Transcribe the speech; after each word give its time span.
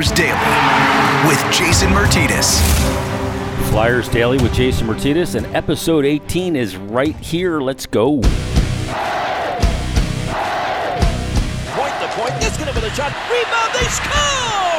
Flyers 0.00 0.16
Daily 0.16 1.28
with 1.28 1.52
Jason 1.52 1.90
Martinez. 1.90 2.58
Flyers 3.68 4.08
Daily 4.08 4.38
with 4.38 4.54
Jason 4.54 4.86
Martinez, 4.86 5.34
and 5.34 5.44
episode 5.54 6.06
18 6.06 6.56
is 6.56 6.74
right 6.74 7.14
here. 7.16 7.60
Let's 7.60 7.84
go. 7.84 8.22
Shot. 13.00 13.16
Rebound. 13.32 13.72
They 13.72 13.88
score! 13.88 14.70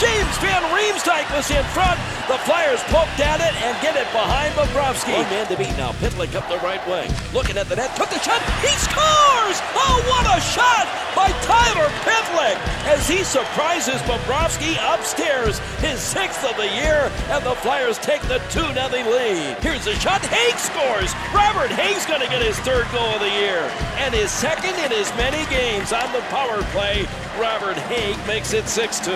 James 0.00 0.38
Van 0.38 0.64
Riemsdyk 0.72 1.28
was 1.36 1.50
in 1.50 1.62
front. 1.76 2.00
The 2.28 2.38
Flyers 2.48 2.80
poked 2.88 3.20
at 3.20 3.44
it 3.44 3.52
and 3.60 3.76
get 3.84 3.92
it 3.92 4.08
behind 4.08 4.54
Bobrovsky. 4.56 5.12
One 5.12 5.28
man 5.28 5.46
to 5.48 5.56
beat 5.58 5.76
now. 5.76 5.92
Pitlick 6.00 6.34
up 6.34 6.48
the 6.48 6.56
right 6.64 6.80
wing. 6.88 7.12
Looking 7.34 7.58
at 7.58 7.68
the 7.68 7.76
net. 7.76 7.94
Took 7.94 8.08
the 8.08 8.20
shot. 8.20 8.40
He 8.64 8.72
scores! 8.80 9.60
Oh, 9.76 10.00
what 10.08 10.24
a 10.32 10.40
shot 10.40 10.88
by 11.12 11.28
Tyler 11.44 11.92
Pitlick 12.08 12.56
as 12.88 13.04
he 13.06 13.20
surprises 13.20 14.00
Bobrovsky 14.08 14.80
upstairs. 14.80 15.58
His 15.84 16.00
sixth 16.00 16.44
of 16.48 16.56
the 16.56 16.72
year. 16.72 17.12
And 17.28 17.44
the 17.44 17.54
Flyers 17.60 17.98
take 17.98 18.22
the 18.32 18.38
2 18.48 18.64
0 18.64 19.12
lead. 19.12 19.58
Here's 19.60 19.84
the 19.84 19.92
shot. 20.00 20.24
Hagg 20.24 20.56
scores. 20.56 21.12
Robert 21.36 21.68
Hagg's 21.68 22.06
going 22.06 22.22
to 22.24 22.28
get 22.28 22.40
his 22.40 22.56
third 22.60 22.86
goal 22.92 23.12
of 23.12 23.20
the 23.20 23.34
year. 23.36 23.68
And 24.00 24.14
his 24.14 24.30
second 24.30 24.72
in 24.80 24.92
as 24.92 25.12
many 25.20 25.44
games 25.52 25.92
on 25.92 26.10
the 26.14 26.24
power 26.32 26.62
play. 26.72 27.04
Robert 27.38 27.57
Hagg 27.58 28.26
makes 28.28 28.52
it 28.52 28.68
6 28.68 29.00
2. 29.00 29.10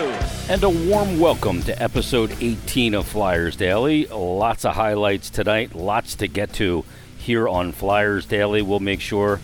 And 0.49 0.65
a 0.65 0.69
warm 0.69 1.21
welcome 1.21 1.63
to 1.63 1.81
episode 1.81 2.37
18 2.41 2.93
of 2.95 3.07
Flyers 3.07 3.55
Daily. 3.55 4.07
Lots 4.07 4.65
of 4.65 4.75
highlights 4.75 5.31
tonight, 5.31 5.77
lots 5.77 6.17
to 6.17 6.27
get 6.27 6.53
to 6.55 6.85
here 7.17 7.49
on 7.49 7.71
Flyers 7.71 8.27
Daily. 8.27 8.61
We'll 8.61 8.81
make 8.81 9.01
sure 9.01 9.39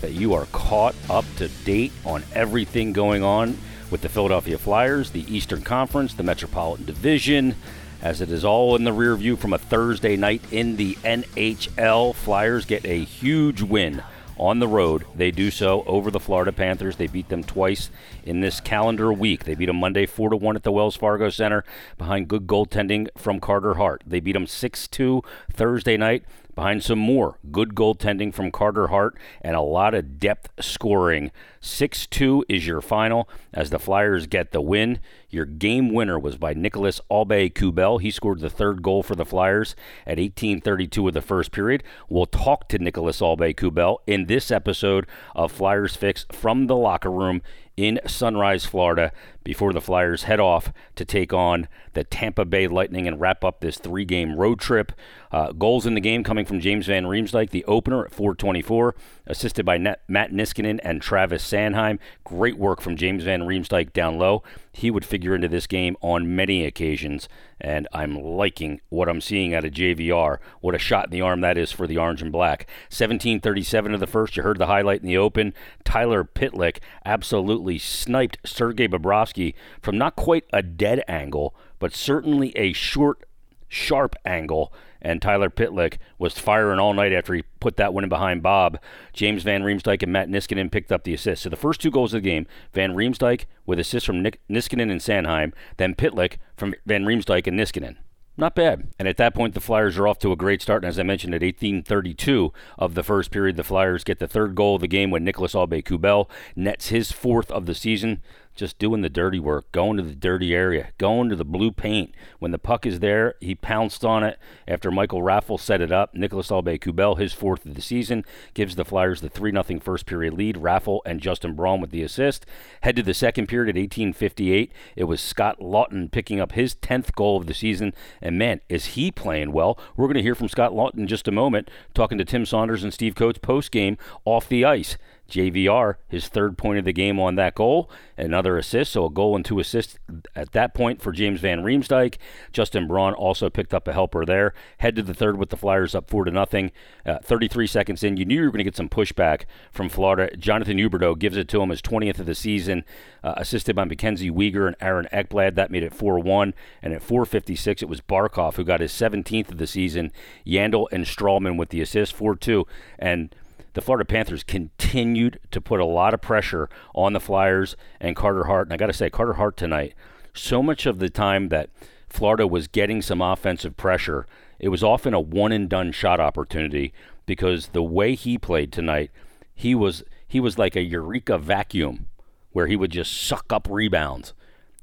that 0.00 0.12
you 0.12 0.34
are 0.34 0.46
caught 0.46 0.96
up 1.08 1.24
to 1.36 1.48
date 1.64 1.92
on 2.04 2.24
everything 2.34 2.92
going 2.92 3.22
on 3.22 3.58
with 3.92 4.00
the 4.00 4.08
Philadelphia 4.08 4.58
Flyers, 4.58 5.10
the 5.10 5.32
Eastern 5.32 5.62
Conference, 5.62 6.14
the 6.14 6.24
Metropolitan 6.24 6.84
Division, 6.84 7.54
as 8.02 8.20
it 8.20 8.32
is 8.32 8.44
all 8.44 8.74
in 8.74 8.82
the 8.82 8.92
rear 8.92 9.14
view 9.14 9.36
from 9.36 9.52
a 9.52 9.58
Thursday 9.58 10.16
night 10.16 10.42
in 10.50 10.74
the 10.76 10.96
NHL. 11.04 12.12
Flyers 12.12 12.64
get 12.64 12.84
a 12.84 13.04
huge 13.04 13.62
win 13.62 14.02
on 14.42 14.58
the 14.58 14.66
road. 14.66 15.04
They 15.14 15.30
do 15.30 15.52
so 15.52 15.84
over 15.86 16.10
the 16.10 16.18
Florida 16.18 16.50
Panthers. 16.50 16.96
They 16.96 17.06
beat 17.06 17.28
them 17.28 17.44
twice 17.44 17.90
in 18.24 18.40
this 18.40 18.60
calendar 18.60 19.12
week. 19.12 19.44
They 19.44 19.54
beat 19.54 19.66
them 19.66 19.76
Monday 19.76 20.04
4 20.04 20.30
to 20.30 20.36
1 20.36 20.56
at 20.56 20.64
the 20.64 20.72
Wells 20.72 20.96
Fargo 20.96 21.30
Center 21.30 21.64
behind 21.96 22.26
good 22.26 22.48
goaltending 22.48 23.06
from 23.16 23.38
Carter 23.38 23.74
Hart. 23.74 24.02
They 24.04 24.18
beat 24.18 24.32
them 24.32 24.48
6 24.48 24.88
2 24.88 25.22
Thursday 25.52 25.96
night 25.96 26.24
behind 26.56 26.82
some 26.82 26.98
more 26.98 27.38
good 27.52 27.76
goaltending 27.76 28.34
from 28.34 28.50
Carter 28.50 28.88
Hart 28.88 29.16
and 29.40 29.54
a 29.54 29.60
lot 29.60 29.94
of 29.94 30.18
depth 30.18 30.50
scoring. 30.60 31.30
6 31.62 32.06
2 32.08 32.44
is 32.48 32.66
your 32.66 32.80
final 32.80 33.28
as 33.54 33.70
the 33.70 33.78
Flyers 33.78 34.26
get 34.26 34.50
the 34.50 34.60
win. 34.60 34.98
Your 35.30 35.46
game 35.46 35.94
winner 35.94 36.18
was 36.18 36.36
by 36.36 36.54
Nicholas 36.54 37.00
Aube-Kubel. 37.10 38.02
He 38.02 38.10
scored 38.10 38.40
the 38.40 38.50
third 38.50 38.82
goal 38.82 39.02
for 39.02 39.14
the 39.14 39.24
Flyers 39.24 39.76
at 40.06 40.18
18:32 40.18 41.08
of 41.08 41.14
the 41.14 41.22
first 41.22 41.52
period. 41.52 41.84
We'll 42.08 42.26
talk 42.26 42.68
to 42.68 42.78
Nicholas 42.78 43.20
Aube-Kubel 43.20 43.98
in 44.06 44.26
this 44.26 44.50
episode 44.50 45.06
of 45.34 45.52
Flyers 45.52 45.94
Fix 45.96 46.26
from 46.32 46.66
the 46.66 46.76
locker 46.76 47.10
room 47.10 47.42
in 47.76 47.98
Sunrise, 48.06 48.66
Florida, 48.66 49.12
before 49.44 49.72
the 49.72 49.80
Flyers 49.80 50.24
head 50.24 50.38
off 50.38 50.72
to 50.94 51.04
take 51.04 51.32
on 51.32 51.68
the 51.94 52.04
Tampa 52.04 52.44
Bay 52.44 52.68
Lightning 52.68 53.06
and 53.08 53.20
wrap 53.20 53.44
up 53.44 53.60
this 53.60 53.78
three-game 53.78 54.36
road 54.36 54.60
trip. 54.60 54.92
Uh, 55.30 55.52
goals 55.52 55.86
in 55.86 55.94
the 55.94 56.00
game 56.00 56.22
coming 56.22 56.44
from 56.44 56.60
James 56.60 56.86
Van 56.86 57.04
Riemsdyk, 57.04 57.50
the 57.50 57.64
opener 57.64 58.04
at 58.04 58.12
424, 58.12 58.94
assisted 59.26 59.64
by 59.64 59.78
Matt 59.78 60.32
Niskanen 60.32 60.80
and 60.82 61.00
Travis 61.00 61.42
Sanheim. 61.52 61.98
Great 62.24 62.56
work 62.56 62.80
from 62.80 62.96
James 62.96 63.24
Van 63.24 63.42
Riemsdyk 63.42 63.92
down 63.92 64.18
low. 64.18 64.42
He 64.72 64.90
would 64.90 65.04
figure 65.04 65.34
into 65.34 65.48
this 65.48 65.66
game 65.66 65.96
on 66.00 66.34
many 66.34 66.64
occasions, 66.64 67.28
and 67.60 67.86
I'm 67.92 68.14
liking 68.14 68.80
what 68.88 69.08
I'm 69.08 69.20
seeing 69.20 69.54
out 69.54 69.64
of 69.64 69.72
JVR. 69.72 70.38
What 70.60 70.74
a 70.74 70.78
shot 70.78 71.06
in 71.06 71.10
the 71.10 71.20
arm 71.20 71.42
that 71.42 71.58
is 71.58 71.70
for 71.70 71.86
the 71.86 71.98
orange 71.98 72.22
and 72.22 72.32
black. 72.32 72.66
17:37 72.88 73.92
of 73.92 74.00
the 74.00 74.06
first. 74.06 74.36
You 74.36 74.42
heard 74.42 74.58
the 74.58 74.66
highlight 74.66 75.02
in 75.02 75.06
the 75.06 75.18
open. 75.18 75.52
Tyler 75.84 76.24
Pitlick 76.24 76.78
absolutely 77.04 77.78
sniped 77.78 78.38
Sergei 78.44 78.88
Bobrovsky 78.88 79.54
from 79.80 79.98
not 79.98 80.16
quite 80.16 80.44
a 80.52 80.62
dead 80.62 81.02
angle, 81.06 81.54
but 81.78 81.94
certainly 81.94 82.56
a 82.56 82.72
short, 82.72 83.24
sharp 83.72 84.14
angle 84.26 84.72
and 85.00 85.20
Tyler 85.20 85.50
Pitlick 85.50 85.96
was 86.18 86.38
firing 86.38 86.78
all 86.78 86.94
night 86.94 87.12
after 87.12 87.34
he 87.34 87.42
put 87.58 87.76
that 87.76 87.92
one 87.92 88.04
in 88.04 88.10
behind 88.10 88.42
Bob. 88.42 88.78
James 89.12 89.42
Van 89.42 89.62
Riemsdyk 89.62 90.02
and 90.02 90.12
Matt 90.12 90.28
Niskanen 90.28 90.70
picked 90.70 90.92
up 90.92 91.04
the 91.04 91.14
assist. 91.14 91.42
So 91.42 91.48
the 91.48 91.56
first 91.56 91.80
two 91.80 91.90
goals 91.90 92.14
of 92.14 92.22
the 92.22 92.28
game, 92.28 92.46
Van 92.72 92.94
Riemsdyk 92.94 93.46
with 93.66 93.80
assists 93.80 94.06
from 94.06 94.22
Nick, 94.22 94.40
Niskanen 94.48 94.90
and 94.90 95.00
Sanheim, 95.00 95.52
then 95.76 95.94
Pitlick 95.94 96.36
from 96.56 96.74
Van 96.86 97.04
Riemsdyk 97.04 97.46
and 97.46 97.58
Niskanen. 97.58 97.96
Not 98.36 98.54
bad. 98.54 98.88
And 98.98 99.06
at 99.06 99.18
that 99.18 99.34
point, 99.34 99.52
the 99.52 99.60
Flyers 99.60 99.98
are 99.98 100.08
off 100.08 100.18
to 100.20 100.32
a 100.32 100.36
great 100.36 100.62
start. 100.62 100.84
And 100.84 100.88
as 100.88 100.98
I 100.98 101.02
mentioned, 101.02 101.34
at 101.34 101.42
18:32 101.42 102.52
of 102.78 102.94
the 102.94 103.02
first 103.02 103.30
period, 103.30 103.56
the 103.56 103.64
Flyers 103.64 104.04
get 104.04 104.20
the 104.20 104.28
third 104.28 104.54
goal 104.54 104.76
of 104.76 104.80
the 104.80 104.88
game 104.88 105.10
when 105.10 105.24
Nicholas 105.24 105.54
Aube-Kubel 105.54 106.30
nets 106.56 106.88
his 106.88 107.12
fourth 107.12 107.50
of 107.50 107.66
the 107.66 107.74
season 107.74 108.22
just 108.54 108.78
doing 108.78 109.02
the 109.02 109.08
dirty 109.08 109.40
work, 109.40 109.70
going 109.72 109.96
to 109.96 110.02
the 110.02 110.14
dirty 110.14 110.54
area, 110.54 110.90
going 110.98 111.28
to 111.30 111.36
the 111.36 111.44
blue 111.44 111.70
paint. 111.70 112.14
When 112.38 112.50
the 112.50 112.58
puck 112.58 112.84
is 112.86 113.00
there, 113.00 113.34
he 113.40 113.54
pounced 113.54 114.04
on 114.04 114.22
it 114.22 114.38
after 114.68 114.90
Michael 114.90 115.22
Raffl 115.22 115.58
set 115.58 115.80
it 115.80 115.90
up. 115.90 116.14
Nicholas 116.14 116.48
Aube-Kubel, 116.48 117.18
his 117.18 117.32
fourth 117.32 117.64
of 117.64 117.74
the 117.74 117.82
season, 117.82 118.24
gives 118.54 118.76
the 118.76 118.84
Flyers 118.84 119.20
the 119.20 119.28
3 119.28 119.52
0 119.52 119.80
first 119.80 120.06
period 120.06 120.34
lead. 120.34 120.56
Raffl 120.56 121.00
and 121.06 121.20
Justin 121.20 121.54
Braun 121.54 121.80
with 121.80 121.90
the 121.90 122.02
assist. 122.02 122.44
Head 122.82 122.96
to 122.96 123.02
the 123.02 123.14
second 123.14 123.46
period 123.46 123.76
at 123.76 123.80
1858. 123.80 124.72
It 124.96 125.04
was 125.04 125.20
Scott 125.20 125.58
Laughton 125.60 126.10
picking 126.10 126.40
up 126.40 126.52
his 126.52 126.74
10th 126.74 127.14
goal 127.14 127.38
of 127.38 127.46
the 127.46 127.54
season. 127.54 127.94
And 128.20 128.38
man, 128.38 128.60
is 128.68 128.86
he 128.86 129.10
playing 129.10 129.52
well. 129.52 129.78
We're 129.96 130.06
going 130.06 130.16
to 130.16 130.22
hear 130.22 130.34
from 130.34 130.48
Scott 130.48 130.72
Laughton 130.72 130.98
in 130.98 131.06
just 131.06 131.28
a 131.28 131.32
moment, 131.32 131.70
talking 131.94 132.18
to 132.18 132.24
Tim 132.24 132.44
Saunders 132.44 132.84
and 132.84 132.92
Steve 132.92 133.14
Coates 133.14 133.38
post 133.38 133.70
game 133.70 133.96
off 134.24 134.48
the 134.48 134.64
ice. 134.64 134.96
JVR, 135.32 135.96
his 136.08 136.28
third 136.28 136.58
point 136.58 136.78
of 136.78 136.84
the 136.84 136.92
game 136.92 137.18
on 137.18 137.36
that 137.36 137.54
goal, 137.54 137.90
another 138.18 138.58
assist, 138.58 138.92
so 138.92 139.06
a 139.06 139.10
goal 139.10 139.34
and 139.34 139.44
two 139.44 139.58
assists 139.58 139.98
at 140.36 140.52
that 140.52 140.74
point 140.74 141.00
for 141.00 141.10
James 141.10 141.40
Van 141.40 141.62
Riemsdyk. 141.62 142.16
Justin 142.52 142.86
Braun 142.86 143.14
also 143.14 143.48
picked 143.48 143.72
up 143.72 143.88
a 143.88 143.94
helper 143.94 144.26
there. 144.26 144.52
Head 144.78 144.94
to 144.96 145.02
the 145.02 145.14
third 145.14 145.38
with 145.38 145.48
the 145.48 145.56
Flyers 145.56 145.94
up 145.94 146.10
four 146.10 146.24
to 146.24 146.30
nothing. 146.30 146.70
Uh, 147.06 147.18
33 147.18 147.66
seconds 147.66 148.04
in, 148.04 148.18
you 148.18 148.26
knew 148.26 148.36
you 148.36 148.42
were 148.42 148.50
going 148.50 148.58
to 148.58 148.64
get 148.64 148.76
some 148.76 148.90
pushback 148.90 149.44
from 149.72 149.88
Florida. 149.88 150.36
Jonathan 150.36 150.76
Huberdeau 150.76 151.18
gives 151.18 151.38
it 151.38 151.48
to 151.48 151.62
him 151.62 151.70
his 151.70 151.80
20th 151.80 152.18
of 152.18 152.26
the 152.26 152.34
season, 152.34 152.84
uh, 153.24 153.34
assisted 153.38 153.74
by 153.74 153.84
Mackenzie 153.84 154.30
Weegar 154.30 154.66
and 154.66 154.76
Aaron 154.80 155.08
Ekblad. 155.12 155.54
That 155.54 155.70
made 155.70 155.82
it 155.82 155.96
4-1, 155.96 156.52
and 156.82 156.92
at 156.92 157.02
4:56 157.02 157.82
it 157.82 157.88
was 157.88 158.02
Barkov 158.02 158.56
who 158.56 158.64
got 158.64 158.80
his 158.80 158.92
17th 158.92 159.50
of 159.50 159.58
the 159.58 159.66
season. 159.66 160.12
Yandle 160.46 160.88
and 160.92 161.06
Stralman 161.06 161.56
with 161.56 161.70
the 161.70 161.80
assist, 161.80 162.14
4-2, 162.14 162.64
and 162.98 163.34
the 163.74 163.80
Florida 163.80 164.04
Panthers 164.04 164.44
continued 164.44 165.40
to 165.50 165.60
put 165.60 165.80
a 165.80 165.84
lot 165.84 166.14
of 166.14 166.20
pressure 166.20 166.68
on 166.94 167.12
the 167.12 167.20
Flyers 167.20 167.76
and 168.00 168.16
Carter 168.16 168.44
Hart. 168.44 168.66
And 168.66 168.74
I 168.74 168.76
got 168.76 168.86
to 168.86 168.92
say, 168.92 169.10
Carter 169.10 169.34
Hart 169.34 169.56
tonight, 169.56 169.94
so 170.34 170.62
much 170.62 170.86
of 170.86 170.98
the 170.98 171.10
time 171.10 171.48
that 171.48 171.70
Florida 172.08 172.46
was 172.46 172.68
getting 172.68 173.00
some 173.00 173.22
offensive 173.22 173.76
pressure, 173.76 174.26
it 174.58 174.68
was 174.68 174.82
often 174.82 175.14
a 175.14 175.20
one 175.20 175.52
and 175.52 175.68
done 175.68 175.92
shot 175.92 176.20
opportunity 176.20 176.92
because 177.26 177.68
the 177.68 177.82
way 177.82 178.14
he 178.14 178.36
played 178.38 178.72
tonight, 178.72 179.10
he 179.54 179.74
was 179.74 180.02
he 180.26 180.40
was 180.40 180.58
like 180.58 180.76
a 180.76 180.82
eureka 180.82 181.38
vacuum 181.38 182.06
where 182.52 182.66
he 182.66 182.76
would 182.76 182.90
just 182.90 183.12
suck 183.12 183.52
up 183.52 183.66
rebounds. 183.70 184.34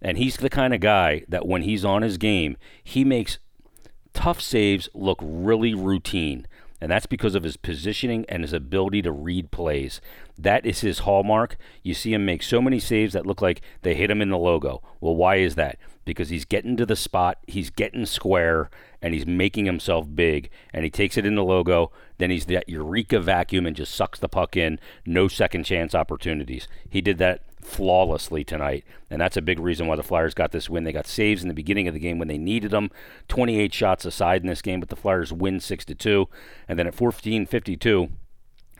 And 0.01 0.17
he's 0.17 0.37
the 0.37 0.49
kind 0.49 0.73
of 0.73 0.79
guy 0.79 1.23
that 1.27 1.47
when 1.47 1.63
he's 1.63 1.83
on 1.83 2.01
his 2.01 2.17
game, 2.17 2.55
he 2.83 3.03
makes 3.03 3.39
tough 4.13 4.41
saves 4.41 4.89
look 4.93 5.19
really 5.21 5.73
routine 5.73 6.47
and 6.81 6.91
that's 6.91 7.05
because 7.05 7.35
of 7.35 7.43
his 7.43 7.57
positioning 7.57 8.25
and 8.29 8.43
his 8.43 8.53
ability 8.53 9.01
to 9.01 9.11
read 9.11 9.51
plays. 9.51 9.99
That 10.37 10.65
is 10.65 10.81
his 10.81 10.99
hallmark. 10.99 11.57
You 11.83 11.93
see 11.93 12.13
him 12.13 12.25
make 12.25 12.43
so 12.43 12.61
many 12.61 12.79
saves 12.79 13.13
that 13.13 13.25
look 13.25 13.41
like 13.41 13.61
they 13.81 13.95
hit 13.95 14.11
him 14.11 14.21
in 14.21 14.29
the 14.29 14.37
logo. 14.37 14.81
Well, 15.01 15.15
why 15.15 15.37
is 15.37 15.55
that? 15.55 15.77
Because 16.05 16.29
he's 16.29 16.45
getting 16.45 16.77
to 16.77 16.85
the 16.85 16.95
spot, 16.95 17.37
he's 17.47 17.69
getting 17.69 18.05
square, 18.05 18.69
and 19.01 19.13
he's 19.13 19.27
making 19.27 19.65
himself 19.65 20.07
big, 20.13 20.49
and 20.73 20.83
he 20.83 20.89
takes 20.89 21.17
it 21.17 21.25
in 21.25 21.35
the 21.35 21.43
logo. 21.43 21.91
Then 22.17 22.31
he's 22.31 22.45
that 22.47 22.69
eureka 22.69 23.19
vacuum 23.19 23.65
and 23.65 23.75
just 23.75 23.93
sucks 23.93 24.19
the 24.19 24.29
puck 24.29 24.57
in. 24.57 24.79
No 25.05 25.27
second 25.27 25.65
chance 25.65 25.93
opportunities. 25.93 26.67
He 26.89 27.01
did 27.01 27.17
that 27.19 27.43
flawlessly 27.61 28.43
tonight, 28.43 28.83
and 29.09 29.21
that's 29.21 29.37
a 29.37 29.41
big 29.41 29.59
reason 29.59 29.87
why 29.87 29.95
the 29.95 30.03
Flyers 30.03 30.33
got 30.33 30.51
this 30.51 30.69
win. 30.69 30.83
They 30.83 30.91
got 30.91 31.07
saves 31.07 31.41
in 31.41 31.47
the 31.47 31.53
beginning 31.53 31.87
of 31.87 31.93
the 31.93 31.99
game 31.99 32.19
when 32.19 32.27
they 32.27 32.37
needed 32.37 32.71
them. 32.71 32.91
28 33.27 33.73
shots 33.73 34.05
aside 34.05 34.41
in 34.41 34.47
this 34.47 34.61
game, 34.61 34.79
but 34.79 34.89
the 34.89 34.95
Flyers 34.95 35.33
win 35.33 35.59
6 35.59 35.85
to 35.85 35.95
2. 35.95 36.27
And 36.67 36.79
then 36.79 36.87
at 36.87 36.95
14:52 36.95 38.09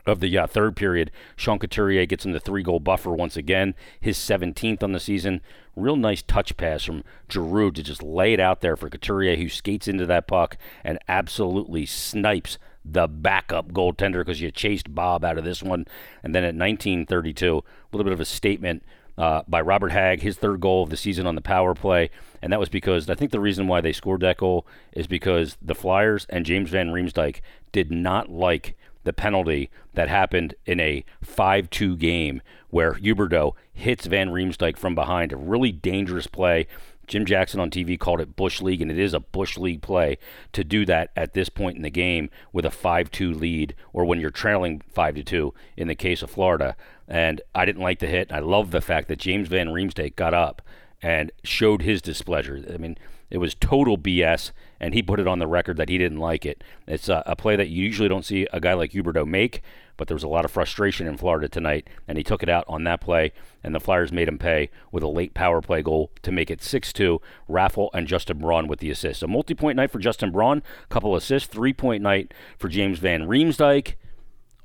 of 0.06 0.20
the 0.20 0.36
uh, 0.36 0.46
third 0.46 0.76
period, 0.76 1.10
Sean 1.36 1.58
Couturier 1.58 2.06
gets 2.06 2.24
him 2.24 2.32
the 2.32 2.40
three-goal 2.40 2.80
buffer 2.80 3.10
once 3.10 3.36
again, 3.36 3.74
his 4.00 4.16
17th 4.16 4.82
on 4.82 4.92
the 4.92 5.00
season. 5.00 5.40
Real 5.76 5.96
nice 5.96 6.22
touch 6.22 6.56
pass 6.56 6.84
from 6.84 7.04
Giroux 7.30 7.70
to 7.72 7.82
just 7.82 8.02
lay 8.02 8.32
it 8.32 8.40
out 8.40 8.60
there 8.60 8.76
for 8.76 8.88
Couturier, 8.88 9.36
who 9.36 9.48
skates 9.48 9.88
into 9.88 10.06
that 10.06 10.26
puck 10.26 10.56
and 10.82 10.98
absolutely 11.06 11.86
snipes 11.86 12.58
the 12.84 13.06
backup 13.06 13.72
goaltender 13.72 14.20
because 14.20 14.40
you 14.40 14.50
chased 14.50 14.94
Bob 14.94 15.24
out 15.24 15.38
of 15.38 15.44
this 15.44 15.62
one. 15.62 15.86
And 16.22 16.34
then 16.34 16.44
at 16.44 16.54
1932, 16.54 17.58
a 17.58 17.62
little 17.96 18.04
bit 18.04 18.12
of 18.12 18.20
a 18.20 18.24
statement 18.24 18.82
uh, 19.18 19.42
by 19.46 19.60
Robert 19.60 19.92
Hagg, 19.92 20.22
his 20.22 20.36
third 20.36 20.60
goal 20.60 20.82
of 20.82 20.90
the 20.90 20.96
season 20.96 21.26
on 21.26 21.34
the 21.34 21.40
power 21.40 21.74
play. 21.74 22.10
And 22.40 22.52
that 22.52 22.60
was 22.60 22.70
because 22.70 23.10
I 23.10 23.14
think 23.14 23.32
the 23.32 23.40
reason 23.40 23.68
why 23.68 23.80
they 23.80 23.92
scored 23.92 24.22
that 24.22 24.38
goal 24.38 24.66
is 24.92 25.06
because 25.06 25.58
the 25.60 25.74
Flyers 25.74 26.26
and 26.30 26.46
James 26.46 26.70
Van 26.70 26.88
Riemsdyk 26.88 27.40
did 27.70 27.90
not 27.90 28.30
like 28.30 28.76
the 29.04 29.12
penalty 29.12 29.70
that 29.94 30.08
happened 30.08 30.54
in 30.66 30.80
a 30.80 31.04
5 31.22 31.70
2 31.70 31.96
game 31.96 32.42
where 32.70 32.94
Huberdeau 32.94 33.54
hits 33.72 34.06
Van 34.06 34.30
Riemsdyk 34.30 34.76
from 34.76 34.94
behind. 34.94 35.32
A 35.32 35.36
really 35.36 35.72
dangerous 35.72 36.26
play. 36.26 36.66
Jim 37.10 37.26
Jackson 37.26 37.58
on 37.58 37.70
TV 37.70 37.98
called 37.98 38.20
it 38.20 38.36
Bush 38.36 38.62
League, 38.62 38.80
and 38.80 38.88
it 38.88 38.98
is 38.98 39.14
a 39.14 39.20
Bush 39.20 39.58
League 39.58 39.82
play 39.82 40.16
to 40.52 40.62
do 40.62 40.86
that 40.86 41.10
at 41.16 41.34
this 41.34 41.48
point 41.48 41.76
in 41.76 41.82
the 41.82 41.90
game 41.90 42.30
with 42.52 42.64
a 42.64 42.70
5 42.70 43.10
2 43.10 43.34
lead, 43.34 43.74
or 43.92 44.04
when 44.04 44.20
you're 44.20 44.30
trailing 44.30 44.80
5 44.92 45.24
2 45.24 45.52
in 45.76 45.88
the 45.88 45.96
case 45.96 46.22
of 46.22 46.30
Florida. 46.30 46.76
And 47.08 47.40
I 47.52 47.64
didn't 47.64 47.82
like 47.82 47.98
the 47.98 48.06
hit. 48.06 48.32
I 48.32 48.38
love 48.38 48.70
the 48.70 48.80
fact 48.80 49.08
that 49.08 49.18
James 49.18 49.48
Van 49.48 49.70
Riemsdyk 49.70 50.14
got 50.14 50.34
up 50.34 50.62
and 51.02 51.32
showed 51.42 51.82
his 51.82 52.00
displeasure. 52.00 52.64
I 52.72 52.76
mean, 52.76 52.96
it 53.30 53.38
was 53.38 53.54
total 53.54 53.96
BS, 53.96 54.52
and 54.80 54.92
he 54.92 55.02
put 55.02 55.20
it 55.20 55.28
on 55.28 55.38
the 55.38 55.46
record 55.46 55.76
that 55.76 55.88
he 55.88 55.98
didn't 55.98 56.18
like 56.18 56.44
it. 56.44 56.62
It's 56.86 57.08
a, 57.08 57.22
a 57.26 57.36
play 57.36 57.56
that 57.56 57.68
you 57.68 57.84
usually 57.84 58.08
don't 58.08 58.24
see 58.24 58.46
a 58.52 58.60
guy 58.60 58.74
like 58.74 58.92
Huberdeau 58.92 59.26
make, 59.26 59.62
but 59.96 60.08
there 60.08 60.14
was 60.14 60.24
a 60.24 60.28
lot 60.28 60.44
of 60.44 60.50
frustration 60.50 61.06
in 61.06 61.16
Florida 61.16 61.48
tonight, 61.48 61.86
and 62.08 62.18
he 62.18 62.24
took 62.24 62.42
it 62.42 62.48
out 62.48 62.64
on 62.66 62.84
that 62.84 63.00
play, 63.00 63.32
and 63.62 63.74
the 63.74 63.80
Flyers 63.80 64.10
made 64.10 64.28
him 64.28 64.38
pay 64.38 64.70
with 64.90 65.02
a 65.02 65.08
late 65.08 65.34
power 65.34 65.60
play 65.60 65.82
goal 65.82 66.10
to 66.22 66.32
make 66.32 66.50
it 66.50 66.60
6-2. 66.60 67.20
Raffl 67.48 67.90
and 67.92 68.06
Justin 68.08 68.38
Braun 68.38 68.66
with 68.66 68.80
the 68.80 68.90
assist. 68.90 69.22
A 69.22 69.28
multi-point 69.28 69.76
night 69.76 69.90
for 69.90 69.98
Justin 69.98 70.30
Braun, 70.30 70.62
couple 70.88 71.14
assists, 71.14 71.48
three-point 71.48 72.02
night 72.02 72.32
for 72.58 72.68
James 72.68 72.98
Van 72.98 73.28
Riemsdyk 73.28 73.94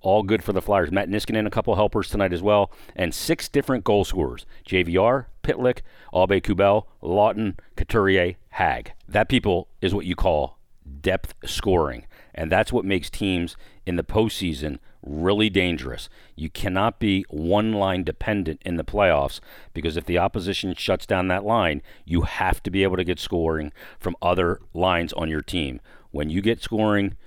all 0.06 0.24
good 0.24 0.44
for 0.44 0.54
the 0.54 0.62
Flyers. 0.62 0.92
Matt 0.92 1.10
Niskanen, 1.10 1.48
a 1.48 1.50
couple 1.50 1.76
helpers 1.76 2.10
tonight 2.10 2.32
as 2.32 2.44
well, 2.44 2.72
and 2.96 3.14
six 3.14 3.50
different 3.50 3.84
goal 3.84 4.06
scorers: 4.06 4.46
JVR, 4.66 5.26
Pitlick, 5.44 5.80
Aube-Kubel, 6.14 6.86
Laughton, 7.02 7.58
Couturier, 7.76 8.36
Hagg. 8.50 8.94
That 9.08 9.28
people 9.28 9.68
is 9.82 9.94
what 9.94 10.06
you 10.06 10.16
call 10.16 10.60
depth 11.02 11.34
scoring, 11.44 12.06
and 12.36 12.52
that's 12.52 12.72
what 12.72 12.86
makes 12.86 13.10
teams 13.10 13.58
in 13.86 13.96
the 13.96 14.04
postseason 14.04 14.78
really 15.02 15.50
dangerous. 15.50 16.08
You 16.36 16.50
cannot 16.50 17.00
be 17.00 17.26
one 17.30 17.74
line 17.74 18.04
dependent 18.04 18.62
in 18.64 18.76
the 18.76 18.84
playoffs 18.84 19.40
because 19.74 19.98
if 19.98 20.06
the 20.06 20.18
opposition 20.20 20.74
shuts 20.76 21.06
down 21.06 21.28
that 21.28 21.46
line, 21.46 21.82
you 22.06 22.22
have 22.22 22.62
to 22.64 22.72
be 22.72 22.84
able 22.84 22.98
to 22.98 23.04
get 23.04 23.20
scoring 23.20 23.72
from 24.00 24.16
other 24.22 24.60
lines 24.74 25.14
on 25.14 25.30
your 25.30 25.42
team. 25.42 25.80
When 26.12 26.30
you 26.30 26.42
get 26.42 26.62
scoring 26.62 27.18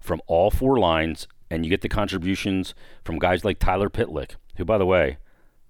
from 0.00 0.20
all 0.26 0.50
four 0.50 0.78
lines 0.78 1.26
and 1.50 1.64
you 1.64 1.70
get 1.70 1.80
the 1.82 1.88
contributions 1.88 2.74
from 3.04 3.18
guys 3.18 3.44
like 3.44 3.58
Tyler 3.58 3.90
Pitlick, 3.90 4.32
who, 4.56 4.64
by 4.64 4.78
the 4.78 4.86
way, 4.86 5.18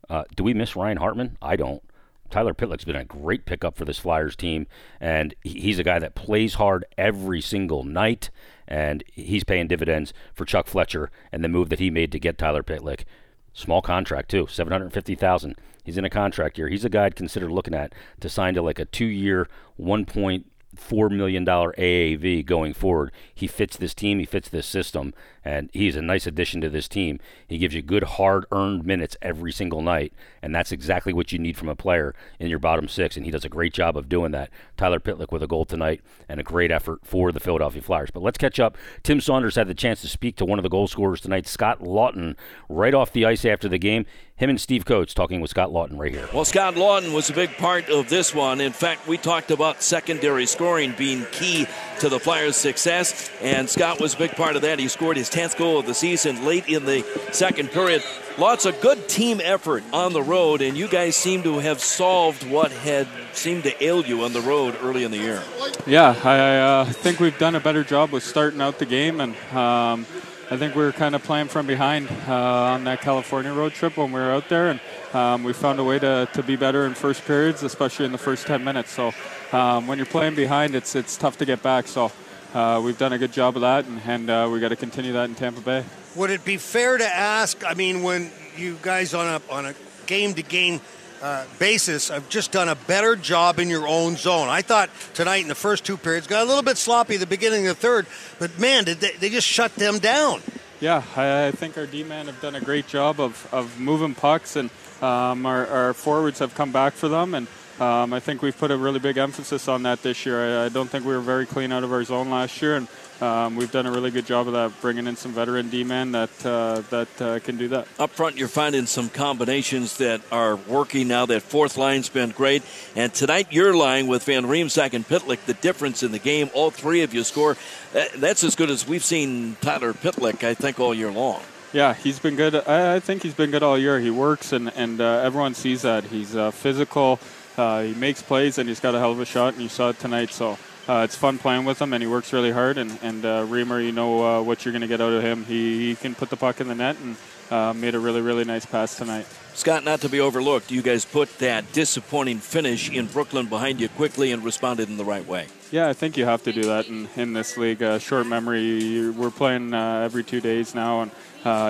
uh, 0.09 0.25
do 0.37 0.44
we 0.44 0.55
miss 0.55 0.76
Ryan 0.76 0.99
Hartman? 0.99 1.37
I 1.41 1.56
don't. 1.56 1.82
Tyler 2.31 2.55
Pitlick's 2.55 2.85
been 2.85 2.97
a 2.97 3.05
great 3.05 3.44
pickup 3.44 3.76
for 3.76 3.85
this 3.85 3.99
Flyers 3.99 4.35
team, 4.35 4.67
and 5.00 5.35
he's 5.43 5.79
a 5.79 5.85
guy 5.85 5.99
that 5.99 6.15
plays 6.15 6.55
hard 6.55 6.85
every 6.99 7.41
single 7.41 7.85
night, 7.85 8.31
and 8.67 9.05
he's 9.12 9.44
paying 9.44 9.69
dividends 9.69 10.12
for 10.35 10.44
Chuck 10.44 10.67
Fletcher 10.67 11.11
and 11.31 11.44
the 11.44 11.49
move 11.49 11.69
that 11.69 11.79
he 11.79 11.91
made 11.91 12.11
to 12.12 12.19
get 12.19 12.38
Tyler 12.38 12.62
Pitlick. 12.62 13.05
Small 13.53 13.82
contract 13.82 14.31
too, 14.31 14.49
seven 14.50 14.73
hundred 14.73 14.93
fifty 14.93 15.15
thousand. 15.15 15.55
He's 15.85 15.99
in 15.99 16.05
a 16.05 16.11
contract 16.11 16.59
year. 16.59 16.69
He's 16.69 16.85
a 16.85 16.88
guy 16.88 17.05
I'd 17.05 17.15
consider 17.15 17.49
looking 17.50 17.75
at 17.75 17.94
to 18.20 18.29
sign 18.29 18.55
to 18.55 18.62
like 18.62 18.79
a 18.79 18.87
two-year, 18.87 19.49
one 19.77 20.05
point 20.06 20.47
four 20.75 21.09
million 21.09 21.44
dollar 21.44 21.73
AAV 21.79 22.44
going 22.44 22.75
forward. 22.75 23.12
He 23.32 23.47
fits 23.47 23.77
this 23.77 23.94
team. 23.94 24.19
He 24.19 24.25
fits 24.25 24.49
this 24.49 24.67
system, 24.67 25.15
and 25.44 25.70
he's 25.73 25.96
a 25.96 26.02
nice 26.02 26.26
addition 26.26 26.61
to 26.62 26.70
this 26.70 26.88
team. 26.88 27.20
He 27.46 27.58
gives 27.58 27.75
you 27.75 27.82
good, 27.82 28.02
hard-earned 28.05 28.85
minutes 28.85 29.17
every 29.20 29.52
single 29.52 29.82
night, 29.82 30.12
and 30.43 30.55
that's 30.55 30.73
exactly 30.73 31.12
what 31.12 31.32
you 31.32 31.38
need 31.38 31.56
from 31.56 31.69
a 31.69 31.76
player 31.76 32.14
in 32.38 32.49
your 32.49 32.58
bottom 32.58 32.88
six. 32.88 33.17
And 33.17 33.26
he 33.26 33.31
does 33.31 33.44
a 33.44 33.49
great 33.49 33.75
job 33.75 33.96
of 33.96 34.08
doing 34.08 34.32
that. 34.32 34.50
Tyler 34.76 35.00
Pitlick 35.00 35.32
with 35.32 35.43
a 35.43 35.46
goal 35.46 35.64
tonight 35.64 36.00
and 36.29 36.41
a 36.41 36.44
great 36.44 36.70
effort 36.70 37.00
for 37.05 37.31
the 37.32 37.41
Philadelphia 37.41 37.82
Flyers. 37.82 38.11
But 38.11 38.23
let's 38.23 38.38
catch 38.38 38.58
up. 38.58 38.76
Tim 39.02 39.20
Saunders 39.20 39.56
had 39.56 39.69
the 39.69 39.75
chance 39.75 40.00
to 40.00 40.08
speak 40.08 40.37
to 40.37 40.44
one 40.44 40.58
of 40.58 40.62
the 40.62 40.69
goal 40.69 40.87
scorers 40.87 41.20
tonight, 41.20 41.46
Scott 41.46 41.81
Laughton, 41.81 42.37
right 42.69 42.94
off 42.94 43.12
the 43.12 43.26
ice 43.26 43.44
after 43.44 43.69
the 43.69 43.79
game 43.79 44.06
him 44.37 44.50
and 44.50 44.61
Steve 44.61 44.85
Coates 44.85 45.14
talking 45.14 45.41
with 45.41 45.50
Scott 45.50 45.70
Laughton 45.70 45.96
right 45.96 46.11
here. 46.11 46.29
Well, 46.35 46.44
Scott 46.44 46.75
Laughton 46.75 47.14
was 47.14 47.31
a 47.31 47.32
big 47.32 47.56
part 47.56 47.88
of 47.88 48.08
this 48.08 48.35
one. 48.35 48.61
In 48.61 48.73
fact, 48.73 49.06
we 49.06 49.17
talked 49.17 49.52
about 49.52 49.81
secondary 49.81 50.44
scoring 50.46 50.93
being 50.99 51.25
key 51.31 51.67
to 52.00 52.08
the 52.08 52.19
Flyers' 52.19 52.56
success, 52.56 53.31
and 53.41 53.70
Scott 53.70 54.00
was 54.00 54.14
a 54.14 54.19
big 54.19 54.32
part 54.32 54.56
of 54.56 54.62
that. 54.62 54.81
He 54.81 54.88
scored 54.88 55.17
his 55.17 55.31
10th 55.35 55.57
goal 55.57 55.81
of 55.81 55.87
the 55.87 55.95
season 55.95 56.45
late 56.45 56.69
in 56.69 56.85
the 56.85 57.05
second 57.33 57.71
period. 57.73 58.05
Lots 58.39 58.67
of 58.67 58.81
good 58.81 59.09
team 59.09 59.41
effort 59.43 59.83
on 59.93 60.13
the 60.13 60.23
road, 60.23 60.63
and 60.63 60.77
you 60.77 60.87
guys 60.87 61.17
seem 61.17 61.43
to 61.43 61.59
have 61.59 61.81
solved 61.81 62.49
what 62.49 62.71
had 62.71 63.09
seemed 63.33 63.65
to 63.65 63.85
ail 63.85 64.05
you 64.07 64.23
on 64.23 64.33
the 64.33 64.41
road 64.41 64.77
early 64.81 65.03
in 65.03 65.11
the 65.11 65.19
year. 65.19 65.43
Yeah, 65.87 66.17
I 66.23 66.59
uh, 66.59 66.85
think 66.85 67.19
we've 67.19 67.39
done 67.39 67.57
a 67.57 67.61
better 67.61 67.83
job 67.83 68.11
with 68.11 68.23
starting 68.23 68.61
out 68.61 68.79
the 68.79 68.87
game, 68.87 69.21
and 69.21 69.35
um, 69.53 70.07
I 70.51 70.57
think 70.57 70.77
we 70.77 70.85
were 70.85 70.93
kind 70.93 71.17
of 71.17 71.23
playing 71.25 71.49
from 71.49 71.67
behind 71.67 72.09
uh, 72.29 72.35
on 72.35 72.85
that 72.85 73.01
California 73.01 73.53
road 73.53 73.73
trip 73.73 73.97
when 73.97 74.13
we 74.13 74.21
were 74.21 74.31
out 74.31 74.49
there, 74.49 74.71
and 74.71 74.81
um, 75.15 75.43
we 75.43 75.53
found 75.53 75.81
a 75.81 75.85
way 75.85 75.99
to, 75.99 76.29
to 76.33 76.43
be 76.45 76.55
better 76.55 76.87
in 76.87 76.95
first 76.95 77.25
periods, 77.25 77.65
especially 77.65 78.07
in 78.07 78.13
the 78.13 78.19
first 78.19 78.47
10 78.47 78.63
minutes. 78.63 78.93
So 78.93 79.13
um, 79.53 79.89
when 79.89 79.99
you're 79.99 80.07
playing 80.07 80.37
behind, 80.37 80.75
it's 80.75 80.95
it's 80.95 81.17
tough 81.17 81.39
to 81.39 81.45
get 81.45 81.63
back. 81.63 81.89
So 81.89 82.13
uh, 82.55 82.81
we've 82.83 82.99
done 82.99 83.12
a 83.12 83.19
good 83.19 83.33
job 83.33 83.56
of 83.56 83.62
that, 83.62 83.85
and, 83.85 84.01
and 84.06 84.31
uh, 84.31 84.49
we 84.51 84.61
got 84.61 84.69
to 84.69 84.77
continue 84.77 85.12
that 85.12 85.29
in 85.29 85.35
Tampa 85.35 85.61
Bay. 85.61 85.85
Would 86.17 86.31
it 86.31 86.45
be 86.45 86.56
fair 86.56 86.97
to 86.97 87.06
ask? 87.06 87.62
I 87.67 87.75
mean, 87.75 88.03
when 88.03 88.31
you 88.56 88.79
guys 88.81 89.12
on 89.15 89.27
a 89.27 89.53
on 89.53 89.67
a 89.67 89.75
game 90.06 90.35
to 90.35 90.43
game 90.43 90.81
uh, 91.23 91.47
basis 91.59 92.09
have 92.09 92.29
just 92.29 92.53
done 92.53 92.69
a 92.69 92.75
better 92.75 93.17
job 93.17 93.59
in 93.59 93.69
your 93.69 93.89
own 93.89 94.17
zone. 94.17 94.49
I 94.49 94.62
thought 94.62 94.91
tonight 95.15 95.43
in 95.43 95.49
the 95.49 95.55
first 95.55 95.85
two 95.85 95.97
periods 95.97 96.27
got 96.27 96.43
a 96.43 96.47
little 96.47 96.62
bit 96.62 96.77
sloppy 96.77 97.15
at 97.15 97.21
the 97.21 97.27
beginning 97.27 97.67
of 97.67 97.77
the 97.77 97.81
third, 97.81 98.06
but 98.39 98.59
man, 98.59 98.85
did 98.85 99.01
they, 99.01 99.12
they 99.12 99.31
just 99.31 99.49
shut 99.49 99.75
them 99.77 99.99
down. 99.99 100.43
Yeah, 100.81 101.03
I, 101.17 101.47
I 101.47 101.51
think 101.51 101.79
our 101.79 101.87
D-men 101.87 102.27
have 102.27 102.41
done 102.43 102.55
a 102.55 102.61
great 102.61 102.87
job 102.87 103.21
of, 103.21 103.49
of 103.53 103.81
moving 103.81 104.15
pucks, 104.15 104.56
and 104.56 104.69
um, 105.01 105.47
our, 105.47 105.67
our 105.67 105.95
forwards 105.95 106.41
have 106.41 106.55
come 106.55 106.73
back 106.73 106.93
for 106.93 107.09
them, 107.09 107.35
and 107.35 107.47
um, 107.81 108.12
I 108.12 108.21
think 108.21 108.41
we've 108.41 108.56
put 108.56 108.71
a 108.71 108.76
really 108.76 109.00
big 109.00 109.17
emphasis 109.17 109.67
on 109.67 109.82
that 109.82 110.00
this 110.03 110.25
year. 110.25 110.62
I, 110.62 110.67
I, 110.67 110.69
don't 110.69 110.88
think 110.88 111.05
we 111.05 111.12
were 111.12 111.21
very 111.21 111.44
clean 111.44 111.73
out 111.73 111.82
of 111.82 111.93
our 111.93 112.05
zone 112.05 112.31
last 112.31 112.62
year, 112.62 112.76
and 112.76 112.87
um, 113.21 113.56
we've 113.56 113.73
done 113.73 113.85
a 113.85 113.91
really 113.91 114.12
good 114.12 114.26
job 114.26 114.47
of 114.47 114.53
that, 114.53 114.81
bringing 114.81 115.09
in 115.09 115.17
some 115.17 115.32
veteran 115.32 115.71
D-men 115.71 116.12
that 116.12 116.47
uh, 116.47 116.82
that 116.91 117.23
uh, 117.23 117.38
can 117.41 117.56
do 117.56 117.67
that. 117.69 117.88
Up 117.99 118.11
front, 118.11 118.37
you're 118.37 118.47
finding 118.47 118.87
some 118.87 119.09
combinations 119.09 119.97
that 119.97 120.20
are 120.31 120.55
working 120.55 121.08
now. 121.08 121.27
That 121.27 121.43
fourth 121.43 121.77
line's 121.77 122.08
been 122.08 122.31
great, 122.31 122.63
and 122.94 123.13
tonight 123.13 123.49
you're 123.51 123.75
lying 123.75 124.06
with 124.06 124.22
Van 124.22 124.44
Riemsdyk 124.44 124.93
and 124.93 125.06
Pitlick. 125.06 125.44
The 125.46 125.55
difference 125.55 126.05
in 126.05 126.13
the 126.13 126.20
game, 126.20 126.51
all 126.55 126.70
three 126.70 127.03
of 127.03 127.13
you 127.13 127.25
score. 127.25 127.56
That's 127.93 128.44
as 128.44 128.55
good 128.55 128.70
as 128.70 128.87
we've 128.87 129.05
seen 129.05 129.56
Tyler 129.60 129.94
Pitlick, 129.94 130.44
I 130.44 130.55
think, 130.55 130.79
all 130.79 130.94
year 130.94 131.10
long. 131.10 131.41
Yeah, 131.72 131.93
he's 131.93 132.20
been 132.20 132.37
good. 132.37 132.55
I, 132.55 132.94
I 132.94 133.01
think 133.01 133.25
he's 133.25 133.34
been 133.34 133.51
good 133.51 133.65
all 133.65 133.77
year. 133.77 133.99
He 133.99 134.10
works, 134.10 134.53
and 134.53 134.72
and 134.77 135.01
uh, 135.01 135.22
everyone 135.25 135.55
sees 135.55 135.82
that. 135.82 136.05
He's 136.05 136.37
uh, 136.37 136.53
physical. 136.53 137.19
Uh, 137.56 137.82
he 137.82 137.94
makes 137.94 138.23
plays, 138.23 138.58
and 138.58 138.69
he's 138.69 138.81
got 138.81 138.94
a 138.94 138.99
hell 138.99 139.13
of 139.13 139.20
a 139.20 139.25
shot, 139.25 139.55
and 139.55 139.63
you 139.63 139.69
saw 139.69 139.91
it 139.91 139.99
tonight. 139.99 140.31
So 140.31 140.58
uh, 140.89 141.03
it's 141.05 141.17
fun 141.17 141.39
playing 141.39 141.65
with 141.65 141.81
him, 141.81 141.93
and 141.93 142.03
he 142.03 142.06
works 142.06 142.32
really 142.32 142.51
hard. 142.51 142.79
And, 142.79 142.99
and 143.03 143.25
uh, 143.25 143.46
Reimer, 143.46 143.84
you 143.84 143.93
know 143.93 144.25
uh, 144.25 144.43
what 144.43 144.65
you're 144.65 144.73
going 144.73 144.82
to 144.82 144.89
get 144.89 145.01
out 145.01 145.13
of 145.13 145.23
him. 145.23 145.44
He, 145.44 145.89
he 145.89 145.94
can 145.94 146.15
put 146.15 146.31
the 146.31 146.37
puck 146.37 146.61
in 146.61 146.69
the 146.69 146.75
net 146.75 146.96
and 147.01 147.17
uh, 147.51 147.73
made 147.73 147.94
a 147.94 147.99
really, 147.99 148.20
really 148.20 148.44
nice 148.44 148.67
pass 148.67 148.96
tonight. 148.96 149.27
Scott, 149.55 149.84
not 149.84 150.01
to 150.01 150.08
be 150.08 150.19
overlooked, 150.19 150.73
you 150.73 150.82
guys 150.82 151.05
put 151.05 151.39
that 151.39 151.73
disappointing 151.73 152.39
finish 152.39 152.91
in 152.91 153.06
Brooklyn 153.06 153.46
behind 153.46 153.81
you 153.81 153.89
quickly 153.89 154.32
and 154.32 154.43
responded 154.43 154.89
in 154.89 154.96
the 154.96 155.05
right 155.05 155.25
way. 155.27 155.46
Yeah, 155.70 155.89
I 155.89 155.93
think 155.93 156.17
you 156.17 156.25
have 156.25 156.43
to 156.43 156.53
do 156.53 156.63
that 156.63 156.89
in, 156.89 157.08
in 157.15 157.32
this 157.34 157.56
league. 157.56 157.81
Uh, 157.81 158.01
short 158.01 158.27
memory, 158.27 159.11
we're 159.11 159.31
playing 159.31 159.73
uh, 159.73 160.01
every 160.01 160.25
two 160.25 160.41
days 160.41 160.75
now, 160.75 161.03
and 161.03 161.11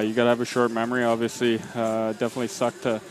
you 0.09 0.15
got 0.15 0.25
to 0.25 0.31
have 0.31 0.41
a 0.41 0.47
short 0.47 0.71
memory. 0.71 1.05
Obviously, 1.05 1.59
definitely 1.59 2.49
sucked 2.49 2.83
to 2.85 3.03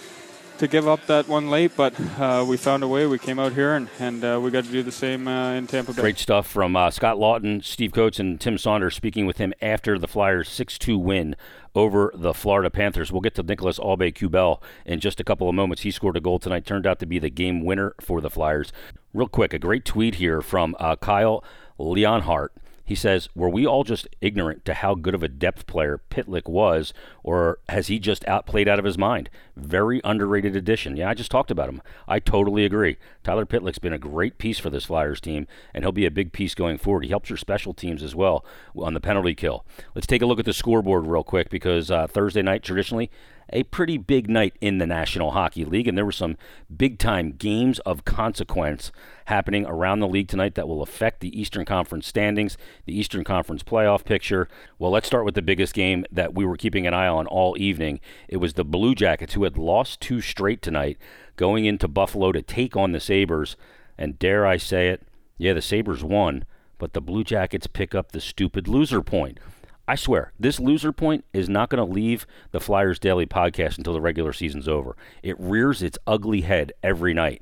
to 0.57 0.67
give 0.67 0.87
up 0.87 1.05
that 1.07 1.27
one 1.27 1.49
late, 1.49 1.71
but 1.75 1.93
uh, 2.19 2.45
we 2.47 2.57
found 2.57 2.83
a 2.83 2.87
way. 2.87 3.05
We 3.05 3.19
came 3.19 3.39
out 3.39 3.53
here 3.53 3.73
and, 3.75 3.89
and 3.99 4.23
uh, 4.23 4.39
we 4.41 4.51
got 4.51 4.63
to 4.65 4.71
do 4.71 4.83
the 4.83 4.91
same 4.91 5.27
uh, 5.27 5.53
in 5.53 5.67
Tampa 5.67 5.93
Bay. 5.93 6.01
Great 6.01 6.17
stuff 6.17 6.47
from 6.47 6.75
uh, 6.75 6.91
Scott 6.91 7.17
Laughton, 7.17 7.63
Steve 7.63 7.91
Coates, 7.91 8.19
and 8.19 8.39
Tim 8.39 8.57
Saunders 8.57 8.95
speaking 8.95 9.25
with 9.25 9.37
him 9.37 9.53
after 9.61 9.97
the 9.97 10.07
Flyers' 10.07 10.49
6 10.49 10.77
2 10.77 10.97
win 10.97 11.35
over 11.75 12.11
the 12.15 12.33
Florida 12.33 12.69
Panthers. 12.69 13.11
We'll 13.11 13.21
get 13.21 13.35
to 13.35 13.43
Nicholas 13.43 13.79
Aube-Kubel 13.79 14.61
in 14.85 14.99
just 14.99 15.19
a 15.19 15.23
couple 15.23 15.49
of 15.49 15.55
moments. 15.55 15.83
He 15.83 15.91
scored 15.91 16.17
a 16.17 16.21
goal 16.21 16.39
tonight, 16.39 16.65
turned 16.65 16.85
out 16.85 16.99
to 16.99 17.05
be 17.05 17.19
the 17.19 17.29
game 17.29 17.63
winner 17.63 17.95
for 17.99 18.21
the 18.21 18.29
Flyers. 18.29 18.71
Real 19.13 19.27
quick, 19.27 19.53
a 19.53 19.59
great 19.59 19.85
tweet 19.85 20.15
here 20.15 20.41
from 20.41 20.75
uh, 20.79 20.95
Kyle 20.95 21.43
Leonhardt. 21.77 22.53
He 22.85 22.95
says, 22.95 23.29
Were 23.33 23.49
we 23.49 23.65
all 23.65 23.83
just 23.83 24.07
ignorant 24.19 24.65
to 24.65 24.73
how 24.73 24.95
good 24.95 25.15
of 25.15 25.23
a 25.23 25.27
depth 25.27 25.67
player 25.67 26.01
Pitlick 26.09 26.47
was, 26.47 26.93
or 27.23 27.59
has 27.69 27.87
he 27.87 27.99
just 27.99 28.27
outplayed 28.27 28.67
out 28.67 28.79
of 28.79 28.85
his 28.85 28.97
mind? 28.97 29.29
Very 29.55 30.01
underrated 30.03 30.55
addition. 30.55 30.97
Yeah, 30.97 31.09
I 31.09 31.13
just 31.13 31.31
talked 31.31 31.51
about 31.51 31.69
him. 31.69 31.81
I 32.07 32.19
totally 32.19 32.65
agree. 32.65 32.97
Tyler 33.23 33.45
Pitlick's 33.45 33.79
been 33.79 33.93
a 33.93 33.97
great 33.97 34.37
piece 34.37 34.59
for 34.59 34.69
this 34.69 34.85
Flyers 34.85 35.21
team, 35.21 35.47
and 35.73 35.83
he'll 35.83 35.91
be 35.91 36.05
a 36.05 36.11
big 36.11 36.33
piece 36.33 36.55
going 36.55 36.77
forward. 36.77 37.03
He 37.03 37.09
helps 37.09 37.29
your 37.29 37.37
special 37.37 37.73
teams 37.73 38.03
as 38.03 38.15
well 38.15 38.45
on 38.75 38.93
the 38.93 38.99
penalty 38.99 39.35
kill. 39.35 39.65
Let's 39.95 40.07
take 40.07 40.21
a 40.21 40.25
look 40.25 40.39
at 40.39 40.45
the 40.45 40.53
scoreboard 40.53 41.07
real 41.07 41.23
quick 41.23 41.49
because 41.49 41.89
uh, 41.89 42.07
Thursday 42.07 42.41
night, 42.41 42.63
traditionally, 42.63 43.09
a 43.53 43.63
pretty 43.63 43.97
big 43.97 44.29
night 44.29 44.55
in 44.59 44.79
the 44.79 44.87
National 44.87 45.31
Hockey 45.31 45.63
League, 45.63 45.87
and 45.87 45.97
there 45.97 46.03
were 46.03 46.11
some 46.11 46.35
big 46.75 46.97
time 46.97 47.31
games 47.31 47.79
of 47.79 48.03
consequence 48.03 48.91
happening 49.25 49.65
around 49.65 49.99
the 49.99 50.07
league 50.07 50.27
tonight 50.27 50.55
that 50.55 50.67
will 50.67 50.81
affect 50.81 51.21
the 51.21 51.39
Eastern 51.39 51.63
Conference 51.63 52.07
standings, 52.07 52.57
the 52.85 52.97
Eastern 52.97 53.23
Conference 53.23 53.63
playoff 53.63 54.03
picture. 54.03 54.49
Well, 54.79 54.91
let's 54.91 55.07
start 55.07 55.23
with 55.23 55.35
the 55.35 55.41
biggest 55.41 55.73
game 55.73 56.03
that 56.11 56.33
we 56.33 56.45
were 56.45 56.57
keeping 56.57 56.87
an 56.87 56.93
eye 56.93 57.07
on 57.07 57.27
all 57.27 57.55
evening. 57.57 58.01
It 58.27 58.37
was 58.37 58.55
the 58.55 58.65
Blue 58.65 58.95
Jackets, 58.95 59.35
who 59.35 59.43
had 59.43 59.57
lost 59.57 60.01
two 60.01 60.19
straight 60.19 60.61
tonight, 60.61 60.97
going 61.35 61.65
into 61.65 61.87
Buffalo 61.87 62.31
to 62.31 62.41
take 62.41 62.75
on 62.75 62.91
the 62.91 62.99
Sabres. 62.99 63.55
And 63.97 64.17
dare 64.17 64.45
I 64.45 64.57
say 64.57 64.89
it, 64.89 65.03
yeah, 65.37 65.53
the 65.53 65.61
Sabres 65.61 66.03
won, 66.03 66.43
but 66.79 66.93
the 66.93 67.01
Blue 67.01 67.23
Jackets 67.23 67.67
pick 67.67 67.93
up 67.93 68.11
the 68.11 68.19
stupid 68.19 68.67
loser 68.67 69.01
point. 69.01 69.39
I 69.87 69.95
swear, 69.95 70.31
this 70.39 70.59
loser 70.59 70.93
point 70.93 71.25
is 71.33 71.49
not 71.49 71.69
going 71.69 71.85
to 71.85 71.93
leave 71.93 72.25
the 72.51 72.61
Flyers 72.61 72.99
Daily 72.99 73.25
podcast 73.25 73.77
until 73.77 73.93
the 73.93 74.01
regular 74.01 74.31
season's 74.31 74.67
over. 74.67 74.95
It 75.21 75.39
rears 75.39 75.83
its 75.83 75.97
ugly 76.07 76.41
head 76.41 76.71
every 76.81 77.13
night. 77.13 77.41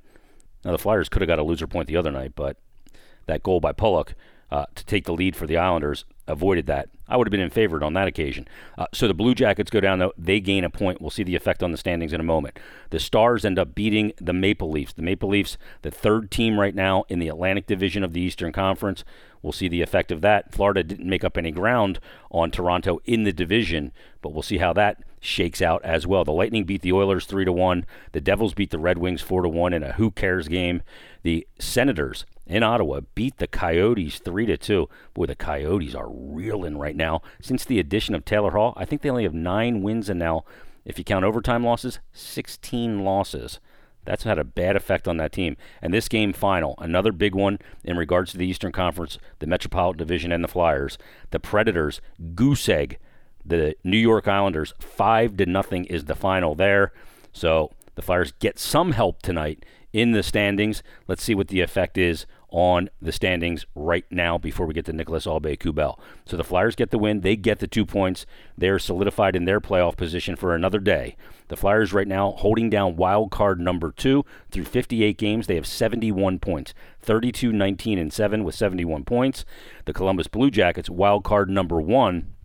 Now, 0.66 0.72
the 0.72 0.80
Flyers 0.80 1.08
could 1.08 1.22
have 1.22 1.28
got 1.28 1.40
a 1.40 1.44
loser 1.44 1.68
point 1.68 1.88
the 1.88 1.98
other 1.98 2.12
night, 2.12 2.34
but 2.36 2.58
that 3.28 3.44
goal 3.44 3.60
by 3.60 3.74
Pulock 3.74 4.16
uh, 4.52 4.66
to 4.76 4.86
take 4.86 5.06
the 5.06 5.14
lead 5.14 5.36
for 5.36 5.48
the 5.48 5.58
Islanders 5.58 6.06
avoided 6.28 6.66
that. 6.68 6.90
I 7.08 7.18
would 7.18 7.28
have 7.28 7.32
been 7.32 7.42
in 7.42 7.50
favor 7.50 7.84
on 7.84 7.94
that 7.94 8.08
occasion. 8.08 8.48
Uh, 8.78 8.86
so 8.94 9.08
the 9.08 9.14
Blue 9.14 9.36
Jackets 9.36 9.70
go 9.70 9.82
down, 9.82 10.00
though. 10.00 10.14
They 10.18 10.40
gain 10.40 10.64
a 10.64 10.70
point. 10.70 11.02
We'll 11.02 11.10
see 11.10 11.24
the 11.24 11.36
effect 11.36 11.62
on 11.62 11.72
the 11.72 11.78
standings 11.78 12.14
in 12.14 12.22
a 12.22 12.26
moment. 12.26 12.58
The 12.90 13.00
Stars 13.00 13.44
end 13.44 13.60
up 13.60 13.76
beating 13.76 14.14
the 14.20 14.34
Maple 14.34 14.72
Leafs. 14.72 14.94
The 14.94 15.02
Maple 15.02 15.30
Leafs, 15.30 15.58
the 15.82 15.92
third 15.92 16.32
team 16.32 16.60
right 16.60 16.74
now 16.74 17.04
in 17.10 17.20
the 17.20 17.28
Atlantic 17.28 17.68
Division 17.68 18.04
of 18.04 18.14
the 18.14 18.22
Eastern 18.22 18.54
Conference. 18.54 19.04
We'll 19.42 19.52
see 19.52 19.68
the 19.68 19.82
effect 19.82 20.12
of 20.12 20.22
that. 20.22 20.54
Florida 20.54 20.84
didn't 20.84 21.10
make 21.10 21.24
up 21.24 21.38
any 21.38 21.52
ground 21.52 22.00
on 22.30 22.52
Toronto 22.52 23.00
in 23.06 23.24
the 23.24 23.34
division, 23.34 23.92
but 24.22 24.32
we'll 24.32 24.44
see 24.44 24.60
how 24.60 24.72
that 24.74 25.04
shakes 25.20 25.62
out 25.62 25.84
as 25.84 26.08
well. 26.08 26.24
The 26.24 26.32
Lightning 26.32 26.64
beat 26.64 26.82
the 26.82 26.94
Oilers 26.94 27.26
3 27.26 27.46
to 27.46 27.52
1. 27.52 27.86
The 28.12 28.22
Devils 28.22 28.54
beat 28.54 28.70
the 28.70 28.80
Red 28.80 28.98
Wings 29.00 29.22
4 29.22 29.42
to 29.42 29.50
1 29.50 29.74
in 29.74 29.84
a 29.84 29.94
who 29.94 30.12
cares 30.12 30.48
game. 30.48 30.82
The 31.24 31.48
Senators 31.60 32.26
in 32.52 32.64
Ottawa 32.64 33.02
beat 33.16 33.38
the 33.38 33.48
Coyotes 33.48 34.20
3 34.20 34.46
to 34.48 34.58
2. 34.58 34.90
Boy, 35.14 35.26
the 35.26 35.36
Coyotes 35.36 35.96
are 35.96 36.10
reeling 36.10 36.78
right 36.78 36.96
now. 36.96 37.22
Since 37.42 37.66
the 37.66 37.80
addition 37.80 38.16
of 38.16 38.26
Taylor 38.26 38.52
Hall, 38.52 38.74
I 38.76 38.86
think 38.86 39.02
they 39.02 39.10
only 39.10 39.24
have 39.24 39.34
9 39.34 39.82
wins 39.82 40.10
and 40.10 40.20
now 40.20 40.44
if 40.84 40.98
you 40.98 41.04
count 41.04 41.26
overtime 41.26 41.64
losses, 41.64 42.00
16 42.12 43.04
losses. 43.04 43.60
That's 44.04 44.24
had 44.24 44.40
a 44.40 44.44
bad 44.44 44.76
effect 44.76 45.08
on 45.08 45.18
that 45.18 45.32
team. 45.32 45.58
And 45.80 45.94
this 45.94 46.08
game 46.08 46.34
final, 46.34 46.74
another 46.80 47.12
big 47.12 47.36
one 47.36 47.60
in 47.84 47.98
regards 47.98 48.32
to 48.32 48.38
the 48.38 48.48
Eastern 48.48 48.72
Conference, 48.72 49.20
the 49.38 49.46
Metropolitan 49.46 50.00
Division, 50.00 50.32
and 50.32 50.44
the 50.44 50.48
Flyers. 50.48 50.98
The 51.30 51.40
Predators 51.40 52.02
goose 52.34 52.68
egg 52.68 52.98
the 53.46 53.76
New 53.84 53.98
York 53.98 54.28
Islanders. 54.28 54.74
Five 54.80 55.38
to 55.38 55.46
nothing 55.46 55.86
is 55.86 56.06
the 56.06 56.16
final 56.16 56.56
there. 56.56 56.94
So 57.34 57.72
the 57.96 58.02
Flyers 58.02 58.34
get 58.34 58.60
some 58.60 58.92
help 58.92 59.22
tonight 59.22 59.66
in 59.94 60.12
the 60.12 60.24
standings. 60.24 60.84
Let's 61.08 61.24
see 61.24 61.36
what 61.36 61.50
the 61.50 61.62
effect 61.62 61.98
is 61.98 62.26
on 62.52 62.90
the 63.02 63.12
standings 63.12 63.66
right 63.74 64.06
now 64.12 64.38
before 64.38 64.66
we 64.66 64.74
get 64.74 64.86
to 64.86 64.94
Nicholas 64.94 65.26
Aube-Kubel. 65.26 65.98
So 66.26 66.38
the 66.38 66.44
Flyers 66.44 66.76
get 66.76 66.92
the 66.92 66.98
win. 66.98 67.22
They 67.22 67.36
get 67.36 67.60
the 67.60 67.68
two 67.68 67.86
points. 67.86 68.26
They're 68.58 68.78
solidified 68.78 69.36
in 69.36 69.46
their 69.46 69.62
playoff 69.62 69.96
position 69.96 70.36
for 70.36 70.54
another 70.54 70.80
day. 70.80 71.16
The 71.48 71.56
Flyers 71.56 71.94
right 71.94 72.08
now 72.08 72.32
holding 72.32 72.70
down 72.70 72.98
wild 72.98 73.32
card 73.32 73.60
number 73.60 73.92
two 73.92 74.26
through 74.52 74.66
58 74.66 75.18
games. 75.18 75.48
They 75.48 75.56
have 75.56 75.68
71 75.68 76.40
points, 76.40 76.74
32, 77.02 77.52
19, 77.52 77.98
and 77.98 78.14
7 78.14 78.44
with 78.44 78.56
71 78.56 79.06
points. 79.06 79.46
The 79.86 79.94
Columbus 79.94 80.28
Blue 80.28 80.52
Jackets 80.52 80.90
wild 80.90 81.24
card 81.24 81.50
number 81.50 81.82
one 81.82 82.36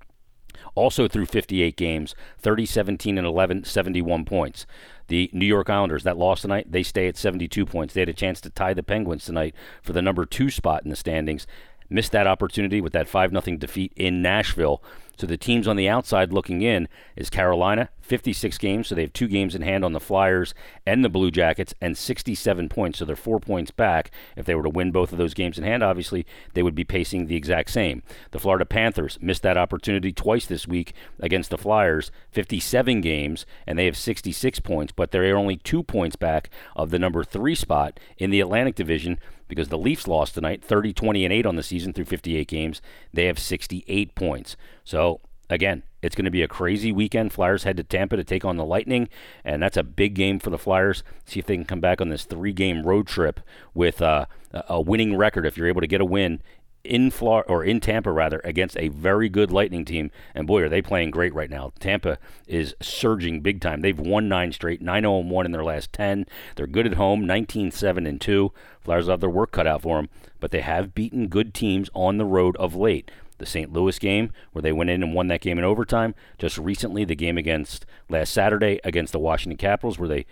also 0.74 1.08
through 1.08 1.26
58 1.26 1.76
games, 1.76 2.14
30, 2.38 2.66
17, 2.66 3.18
and 3.18 3.26
11, 3.26 3.64
71 3.64 4.24
points. 4.24 4.66
The 5.08 5.30
New 5.32 5.46
York 5.46 5.70
Islanders, 5.70 6.04
that 6.04 6.16
lost 6.16 6.42
tonight, 6.42 6.70
they 6.70 6.82
stay 6.82 7.06
at 7.08 7.16
72 7.16 7.64
points. 7.66 7.94
They 7.94 8.00
had 8.00 8.08
a 8.08 8.14
chance 8.14 8.40
to 8.42 8.50
tie 8.50 8.74
the 8.74 8.82
Penguins 8.82 9.24
tonight 9.24 9.54
for 9.82 9.92
the 9.92 10.02
number 10.02 10.24
two 10.26 10.50
spot 10.50 10.82
in 10.84 10.90
the 10.90 10.96
standings. 10.96 11.46
Missed 11.88 12.12
that 12.12 12.26
opportunity 12.26 12.80
with 12.80 12.92
that 12.94 13.08
5 13.08 13.30
0 13.30 13.56
defeat 13.58 13.92
in 13.94 14.20
Nashville. 14.20 14.82
So 15.16 15.26
the 15.26 15.36
teams 15.36 15.66
on 15.66 15.76
the 15.76 15.88
outside 15.88 16.32
looking 16.32 16.62
in 16.62 16.88
is 17.16 17.30
Carolina, 17.30 17.88
56 18.02 18.58
games, 18.58 18.86
so 18.86 18.94
they 18.94 19.02
have 19.02 19.12
two 19.12 19.28
games 19.28 19.54
in 19.54 19.62
hand 19.62 19.84
on 19.84 19.92
the 19.92 20.00
Flyers 20.00 20.54
and 20.86 21.04
the 21.04 21.08
Blue 21.08 21.30
Jackets, 21.30 21.74
and 21.80 21.96
67 21.96 22.68
points, 22.68 22.98
so 22.98 23.04
they're 23.04 23.16
four 23.16 23.40
points 23.40 23.70
back. 23.70 24.10
If 24.36 24.44
they 24.44 24.54
were 24.54 24.62
to 24.62 24.68
win 24.68 24.92
both 24.92 25.12
of 25.12 25.18
those 25.18 25.34
games 25.34 25.58
in 25.58 25.64
hand, 25.64 25.82
obviously 25.82 26.26
they 26.54 26.62
would 26.62 26.74
be 26.74 26.84
pacing 26.84 27.26
the 27.26 27.36
exact 27.36 27.70
same. 27.70 28.02
The 28.30 28.38
Florida 28.38 28.66
Panthers 28.66 29.18
missed 29.20 29.42
that 29.42 29.56
opportunity 29.56 30.12
twice 30.12 30.46
this 30.46 30.68
week 30.68 30.92
against 31.18 31.50
the 31.50 31.58
Flyers, 31.58 32.10
57 32.30 33.00
games, 33.00 33.46
and 33.66 33.78
they 33.78 33.86
have 33.86 33.96
66 33.96 34.60
points, 34.60 34.92
but 34.94 35.10
they're 35.10 35.36
only 35.36 35.56
two 35.56 35.82
points 35.82 36.16
back 36.16 36.50
of 36.76 36.90
the 36.90 36.98
number 36.98 37.24
three 37.24 37.54
spot 37.54 37.98
in 38.18 38.30
the 38.30 38.40
Atlantic 38.40 38.74
Division 38.74 39.18
because 39.48 39.68
the 39.68 39.78
Leafs 39.78 40.08
lost 40.08 40.34
tonight, 40.34 40.62
30, 40.62 40.92
20, 40.92 41.24
and 41.24 41.32
8 41.32 41.46
on 41.46 41.56
the 41.56 41.62
season 41.62 41.92
through 41.92 42.04
58 42.04 42.48
games. 42.48 42.82
They 43.12 43.26
have 43.26 43.38
68 43.38 44.14
points. 44.14 44.56
So, 44.84 45.20
again, 45.48 45.82
it's 46.02 46.14
going 46.14 46.24
to 46.24 46.30
be 46.30 46.42
a 46.42 46.48
crazy 46.48 46.92
weekend. 46.92 47.32
Flyers 47.32 47.64
head 47.64 47.76
to 47.78 47.84
Tampa 47.84 48.16
to 48.16 48.24
take 48.24 48.44
on 48.44 48.56
the 48.56 48.64
Lightning, 48.64 49.08
and 49.44 49.62
that's 49.62 49.76
a 49.76 49.82
big 49.82 50.14
game 50.14 50.38
for 50.38 50.50
the 50.50 50.58
Flyers. 50.58 51.02
See 51.24 51.40
if 51.40 51.46
they 51.46 51.56
can 51.56 51.64
come 51.64 51.80
back 51.80 52.00
on 52.00 52.08
this 52.08 52.24
three 52.24 52.52
game 52.52 52.84
road 52.84 53.06
trip 53.06 53.40
with 53.74 54.00
uh, 54.00 54.26
a 54.52 54.80
winning 54.80 55.16
record. 55.16 55.46
If 55.46 55.56
you're 55.56 55.68
able 55.68 55.80
to 55.80 55.86
get 55.86 56.00
a 56.00 56.04
win 56.04 56.42
in 56.86 57.10
Florida 57.10 57.48
or 57.48 57.64
in 57.64 57.80
Tampa 57.80 58.10
rather 58.10 58.40
against 58.44 58.76
a 58.78 58.88
very 58.88 59.28
good 59.28 59.50
Lightning 59.50 59.84
team. 59.84 60.10
And 60.34 60.46
boy, 60.46 60.62
are 60.62 60.68
they 60.68 60.82
playing 60.82 61.10
great 61.10 61.34
right 61.34 61.50
now. 61.50 61.72
Tampa 61.78 62.18
is 62.46 62.74
surging 62.80 63.40
big 63.40 63.60
time. 63.60 63.80
They've 63.80 63.98
won 63.98 64.28
nine 64.28 64.52
straight, 64.52 64.80
9 64.80 65.02
0 65.02 65.18
1 65.18 65.46
in 65.46 65.52
their 65.52 65.64
last 65.64 65.92
10. 65.92 66.26
They're 66.54 66.66
good 66.66 66.86
at 66.86 66.94
home, 66.94 67.26
19 67.26 67.70
7 67.70 68.06
and 68.06 68.20
2. 68.20 68.52
Flyers 68.80 69.08
have 69.08 69.20
their 69.20 69.30
work 69.30 69.52
cut 69.52 69.66
out 69.66 69.82
for 69.82 69.96
them, 69.96 70.08
but 70.40 70.50
they 70.50 70.60
have 70.60 70.94
beaten 70.94 71.28
good 71.28 71.52
teams 71.52 71.90
on 71.94 72.18
the 72.18 72.24
road 72.24 72.56
of 72.56 72.74
late. 72.74 73.10
The 73.38 73.46
St. 73.46 73.70
Louis 73.70 73.98
game, 73.98 74.32
where 74.52 74.62
they 74.62 74.72
went 74.72 74.88
in 74.88 75.02
and 75.02 75.12
won 75.12 75.28
that 75.28 75.42
game 75.42 75.58
in 75.58 75.64
overtime. 75.64 76.14
Just 76.38 76.56
recently, 76.56 77.04
the 77.04 77.14
game 77.14 77.36
against 77.36 77.84
last 78.08 78.32
Saturday 78.32 78.80
against 78.82 79.12
the 79.12 79.18
Washington 79.18 79.58
Capitals, 79.58 79.98
where 79.98 80.08
they 80.08 80.24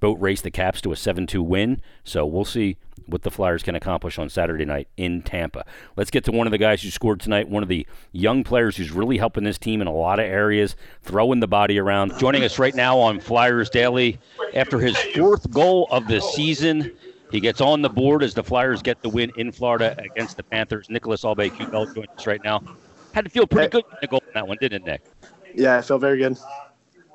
boat 0.00 0.18
raced 0.20 0.42
the 0.42 0.50
Caps 0.50 0.80
to 0.80 0.90
a 0.90 0.96
7 0.96 1.26
2 1.26 1.42
win. 1.42 1.80
So 2.02 2.26
we'll 2.26 2.44
see 2.44 2.76
what 3.08 3.22
the 3.22 3.30
Flyers 3.30 3.62
can 3.62 3.74
accomplish 3.74 4.18
on 4.18 4.28
Saturday 4.28 4.64
night 4.64 4.88
in 4.96 5.22
Tampa. 5.22 5.64
Let's 5.96 6.10
get 6.10 6.24
to 6.24 6.32
one 6.32 6.46
of 6.46 6.50
the 6.50 6.58
guys 6.58 6.82
who 6.82 6.90
scored 6.90 7.20
tonight, 7.20 7.48
one 7.48 7.62
of 7.62 7.68
the 7.68 7.86
young 8.12 8.44
players 8.44 8.76
who's 8.76 8.92
really 8.92 9.18
helping 9.18 9.44
this 9.44 9.58
team 9.58 9.80
in 9.80 9.86
a 9.86 9.92
lot 9.92 10.18
of 10.18 10.26
areas, 10.26 10.76
throwing 11.02 11.40
the 11.40 11.48
body 11.48 11.78
around. 11.78 12.18
Joining 12.18 12.44
us 12.44 12.58
right 12.58 12.74
now 12.74 12.98
on 12.98 13.20
Flyers 13.20 13.70
Daily 13.70 14.18
after 14.54 14.78
his 14.78 14.96
fourth 15.14 15.50
goal 15.50 15.88
of 15.90 16.06
the 16.06 16.20
season. 16.20 16.92
He 17.30 17.40
gets 17.40 17.60
on 17.60 17.82
the 17.82 17.90
board 17.90 18.22
as 18.22 18.32
the 18.34 18.42
Flyers 18.42 18.80
get 18.80 19.02
the 19.02 19.08
win 19.08 19.30
in 19.36 19.52
Florida 19.52 19.94
against 19.98 20.36
the 20.36 20.42
Panthers. 20.42 20.88
Nicholas 20.88 21.24
Aube-Kubel 21.24 21.94
joins 21.94 22.08
us 22.16 22.26
right 22.26 22.42
now. 22.42 22.62
Had 23.12 23.24
to 23.24 23.30
feel 23.30 23.46
pretty 23.46 23.68
good 23.68 23.84
in 23.90 23.98
the 24.00 24.06
goal 24.06 24.22
on 24.28 24.32
that 24.34 24.48
one, 24.48 24.56
didn't 24.60 24.82
it, 24.82 24.86
Nick? 24.86 25.02
Yeah, 25.54 25.76
I 25.76 25.82
felt 25.82 26.00
very 26.00 26.18
good. 26.18 26.38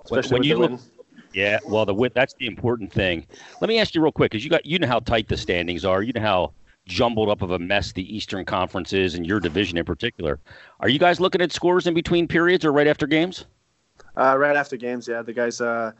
Especially 0.05 0.33
when, 0.33 0.41
when 0.41 0.43
you 0.43 0.57
look, 0.57 0.79
yeah, 1.33 1.59
well, 1.65 1.85
the 1.85 2.11
that's 2.13 2.33
the 2.35 2.47
important 2.47 2.91
thing. 2.91 3.25
Let 3.61 3.67
me 3.67 3.79
ask 3.79 3.95
you 3.95 4.01
real 4.01 4.11
quick, 4.11 4.31
because 4.31 4.43
you 4.43 4.49
got 4.49 4.65
you 4.65 4.79
know 4.79 4.87
how 4.87 4.99
tight 4.99 5.27
the 5.27 5.37
standings 5.37 5.83
are. 5.85 6.03
You 6.03 6.13
know 6.13 6.21
how 6.21 6.53
jumbled 6.85 7.29
up 7.29 7.41
of 7.41 7.51
a 7.51 7.59
mess 7.59 7.91
the 7.91 8.15
Eastern 8.15 8.45
Conference 8.45 8.93
is, 8.93 9.15
and 9.15 9.25
your 9.25 9.39
division 9.39 9.77
in 9.77 9.85
particular. 9.85 10.39
Are 10.79 10.89
you 10.89 10.99
guys 10.99 11.19
looking 11.19 11.41
at 11.41 11.51
scores 11.51 11.87
in 11.87 11.93
between 11.93 12.27
periods 12.27 12.65
or 12.65 12.71
right 12.71 12.87
after 12.87 13.07
games? 13.07 13.45
Uh, 14.17 14.37
right 14.37 14.55
after 14.55 14.77
games, 14.77 15.07
yeah. 15.07 15.21
The 15.21 15.33
guys 15.33 15.61
uh, 15.61 15.91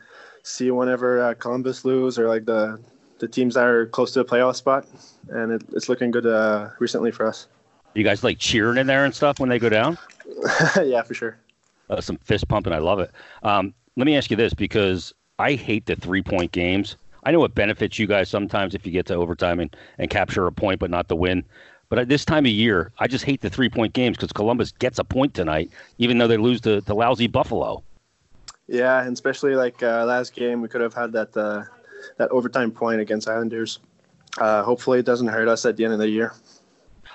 see 0.44 0.72
whenever 0.72 1.22
uh, 1.22 1.34
Columbus 1.36 1.86
lose 1.86 2.20
or 2.20 2.28
like 2.28 2.46
the 2.46 2.80
the 3.20 3.28
teams 3.28 3.56
that 3.56 3.66
are 3.66 3.86
close 3.88 4.12
to 4.14 4.20
the 4.20 4.26
playoff 4.26 4.56
spot, 4.56 4.86
and 5.30 5.54
it, 5.54 5.64
it's 5.74 5.90
looking 5.90 6.12
good 6.12 6.26
uh, 6.26 6.70
recently 6.80 7.12
for 7.12 7.26
us. 7.26 7.48
You 7.94 8.04
guys 8.04 8.24
like 8.24 8.40
cheering 8.40 8.78
in 8.78 8.88
there 8.88 9.06
and 9.06 9.14
stuff 9.14 9.40
when 9.40 9.50
they 9.50 9.60
go 9.60 9.70
down? 9.70 9.98
yeah, 10.84 11.02
for 11.04 11.14
sure. 11.14 11.38
Uh, 11.90 12.02
some 12.02 12.18
fist 12.18 12.48
pumping, 12.48 12.74
I 12.74 12.80
love 12.80 13.00
it. 13.00 13.12
Um, 13.44 13.74
let 13.96 14.06
me 14.06 14.18
ask 14.18 14.32
you 14.32 14.38
this 14.38 14.54
because 14.54 15.14
I 15.40 15.54
hate 15.54 15.86
the 15.88 15.96
three 15.96 16.22
point 16.22 16.52
games. 16.52 16.96
I 17.24 17.32
know 17.32 17.44
it 17.44 17.56
benefits 17.56 17.98
you 17.98 18.06
guys 18.06 18.30
sometimes 18.30 18.76
if 18.76 18.86
you 18.86 18.92
get 18.92 19.06
to 19.08 19.16
overtime 19.16 19.60
and, 19.60 19.76
and 19.98 20.10
capture 20.10 20.46
a 20.46 20.52
point, 20.52 20.80
but 20.80 20.92
not 20.92 21.08
the 21.08 21.16
win. 21.16 21.44
But 21.90 22.00
at 22.00 22.10
this 22.10 22.26
time 22.26 22.46
of 22.46 22.52
year, 22.52 22.92
I 23.00 23.08
just 23.08 23.24
hate 23.24 23.42
the 23.42 23.50
three 23.50 23.70
point 23.70 23.94
games 23.94 24.18
because 24.18 24.32
Columbus 24.32 24.72
gets 24.74 25.00
a 25.00 25.04
point 25.04 25.34
tonight, 25.34 25.72
even 25.98 26.18
though 26.18 26.28
they 26.28 26.38
lose 26.38 26.62
to, 26.62 26.82
to 26.82 26.94
lousy 26.94 27.28
Buffalo. 27.28 27.84
Yeah, 28.68 29.02
and 29.02 29.14
especially 29.14 29.56
like 29.56 29.82
uh, 29.82 30.06
last 30.06 30.34
game, 30.34 30.62
we 30.62 30.68
could 30.68 30.82
have 30.82 30.94
had 30.94 31.12
that 31.14 31.36
uh, 31.36 31.64
that 32.18 32.30
overtime 32.30 32.72
point 32.72 33.02
against 33.02 33.28
Islanders. 33.28 33.80
Uh, 34.38 34.64
hopefully, 34.64 35.00
it 35.00 35.06
doesn't 35.06 35.28
hurt 35.28 35.48
us 35.48 35.66
at 35.66 35.78
the 35.78 35.84
end 35.84 35.94
of 35.94 36.00
the 36.00 36.10
year. 36.10 36.34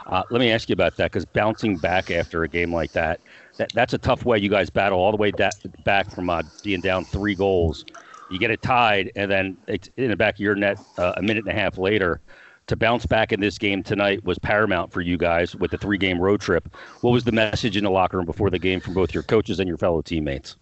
Uh, 0.07 0.23
let 0.31 0.41
me 0.41 0.51
ask 0.51 0.69
you 0.69 0.73
about 0.73 0.97
that 0.97 1.11
because 1.11 1.25
bouncing 1.25 1.77
back 1.77 2.11
after 2.11 2.43
a 2.43 2.49
game 2.49 2.73
like 2.73 2.93
that, 2.93 3.21
that 3.57 3.73
that's 3.75 3.95
a 3.95 3.99
tough 3.99 4.25
way. 4.25 4.39
You 4.39 4.49
guys 4.49 4.71
battle 4.71 4.99
all 4.99 5.11
the 5.11 5.17
way 5.17 5.31
da- 5.31 5.51
back 5.85 6.11
from 6.11 6.31
uh, 6.31 6.43
being 6.63 6.81
down 6.81 7.05
three 7.05 7.35
goals 7.35 7.85
you 8.31 8.39
get 8.39 8.51
it 8.51 8.63
tied, 8.63 9.13
and 9.17 9.31
then 9.31 9.57
it's 9.67 9.91
in 9.97 10.11
the 10.11 10.17
back 10.17 10.35
of 10.35 10.41
your 10.41 10.55
net 10.55 10.79
uh, 10.99 11.15
a 11.17 11.23
minute 11.23 11.45
and 11.47 11.57
a 11.57 11.61
half 11.61 11.79
later. 11.79 12.21
To 12.69 12.77
bounce 12.77 13.07
back 13.07 13.33
in 13.33 13.41
this 13.41 13.57
game 13.57 13.83
tonight 13.83 14.23
was 14.25 14.39
paramount 14.39 14.93
for 14.93 15.01
you 15.01 15.17
guys 15.17 15.57
with 15.57 15.71
the 15.71 15.79
three 15.79 15.97
game 15.97 16.21
road 16.21 16.41
trip. 16.43 16.69
What 17.01 17.13
was 17.13 17.25
the 17.25 17.33
message 17.33 17.79
in 17.79 17.85
the 17.85 17.91
locker 17.91 18.19
room 18.19 18.27
before 18.27 18.51
the 18.51 18.59
game 18.59 18.81
from 18.81 18.93
both 18.93 19.15
your 19.15 19.23
coaches 19.23 19.59
and 19.59 19.67
your 19.67 19.79
fellow 19.79 20.03
teammates? 20.03 20.57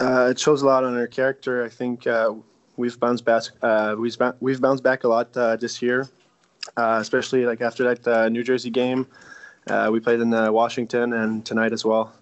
Uh, 0.00 0.28
it 0.30 0.38
shows 0.38 0.62
a 0.62 0.66
lot 0.66 0.84
on 0.84 0.96
our 0.96 1.08
character. 1.08 1.64
I 1.64 1.68
think 1.68 2.06
uh, 2.06 2.34
we've 2.76 2.98
bounced 3.00 3.24
back. 3.24 3.42
Uh, 3.60 3.96
we've 3.98 4.16
we've 4.38 4.60
bounced 4.60 4.84
back 4.84 5.02
a 5.02 5.08
lot 5.08 5.36
uh, 5.36 5.56
this 5.56 5.82
year, 5.82 6.08
uh, 6.76 6.98
especially 7.00 7.44
like 7.44 7.60
after 7.60 7.92
that 7.92 8.30
New 8.30 8.44
Jersey 8.44 8.70
game. 8.70 9.08
we 9.90 9.98
played 9.98 10.20
in 10.20 10.30
Washington 10.30 11.12
and 11.12 11.44
tonight 11.44 11.72
as 11.72 11.84
well. 11.84 12.14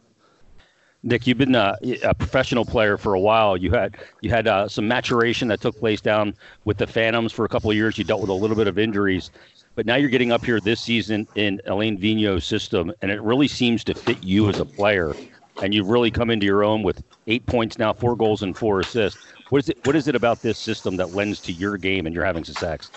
Nick, 1.07 1.25
you've 1.25 1.39
been 1.39 1.55
a 1.55 1.79
professional 2.19 2.65
player 2.65 2.97
for 2.99 3.15
a 3.15 3.21
while. 3.21 3.57
You 3.57 3.71
had 3.71 3.97
you 4.23 4.31
had 4.31 4.49
uh, 4.49 4.67
some 4.67 4.89
maturation 4.89 5.47
that 5.49 5.61
took 5.61 5.79
place 5.79 6.01
down 6.01 6.35
with 6.65 6.79
the 6.79 6.87
Phantoms 6.89 7.33
for 7.33 7.45
a 7.45 7.49
couple 7.49 7.71
of 7.71 7.77
years. 7.77 7.97
You 7.97 8.03
dealt 8.03 8.21
with 8.21 8.29
a 8.29 8.35
little 8.35 8.57
bit 8.57 8.67
of 8.67 8.77
injuries, 8.77 9.31
but 9.77 9.87
now 9.87 9.95
you're 9.95 10.11
getting 10.11 10.33
up 10.33 10.45
here 10.45 10.59
this 10.59 10.81
season 10.81 11.29
in 11.37 11.61
Alain 11.67 11.97
Vigneault's 11.97 12.45
system, 12.45 12.93
and 13.03 13.13
it 13.13 13.23
really 13.23 13.47
seems 13.47 13.85
to 13.85 13.95
fit 13.95 14.25
you 14.25 14.49
as 14.49 14.59
a 14.59 14.65
player. 14.65 15.15
And 15.63 15.73
you've 15.73 15.89
really 15.89 16.11
come 16.11 16.29
into 16.29 16.45
your 16.45 16.65
own 16.65 16.83
with 16.83 17.05
eight 17.29 17.47
points 17.47 17.79
now, 17.79 17.93
four 17.93 18.17
goals 18.17 18.43
and 18.43 18.59
four 18.59 18.81
assists. 18.81 19.25
What 19.51 19.61
is 19.61 19.69
it? 19.69 19.87
What 19.87 19.95
is 19.95 20.09
it 20.09 20.17
about 20.17 20.43
this 20.43 20.59
system 20.59 20.97
that 20.97 21.15
lends 21.15 21.41
to 21.43 21.53
your 21.53 21.77
game 21.77 22.07
and 22.07 22.15
you're 22.17 22.25
having 22.25 22.43
success? 22.43 22.91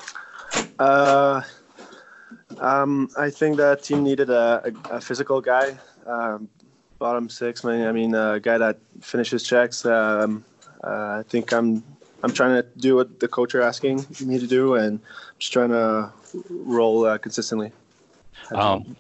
Uh, 0.80 1.44
um, 2.58 3.08
I 3.16 3.30
think 3.30 3.58
that 3.58 3.84
team 3.84 4.04
needed 4.04 4.32
a, 4.32 4.74
a, 4.90 4.96
a 4.96 5.02
physical 5.02 5.42
guy, 5.42 5.78
um, 6.08 6.50
bottom 7.00 7.30
six. 7.30 7.64
Man, 7.64 7.88
I 7.88 7.92
mean, 7.92 8.14
a 8.14 8.40
guy 8.40 8.58
that 8.58 8.78
finishes 9.02 9.44
checks. 9.44 9.86
Um, 9.86 10.46
uh, 10.84 11.20
I 11.20 11.24
think 11.28 11.52
I'm 11.52 11.84
I'm 12.22 12.32
trying 12.34 12.62
to 12.62 12.68
do 12.78 12.96
what 12.96 13.20
the 13.20 13.28
coach 13.28 13.56
are 13.56 13.62
asking 13.62 14.06
me 14.24 14.38
to 14.38 14.48
do, 14.48 14.76
and 14.76 15.00
just 15.40 15.54
trying 15.54 15.70
to 15.70 16.12
roll 16.50 17.06
uh, 17.06 17.18
consistently. 17.18 17.72
Um, 18.54 18.96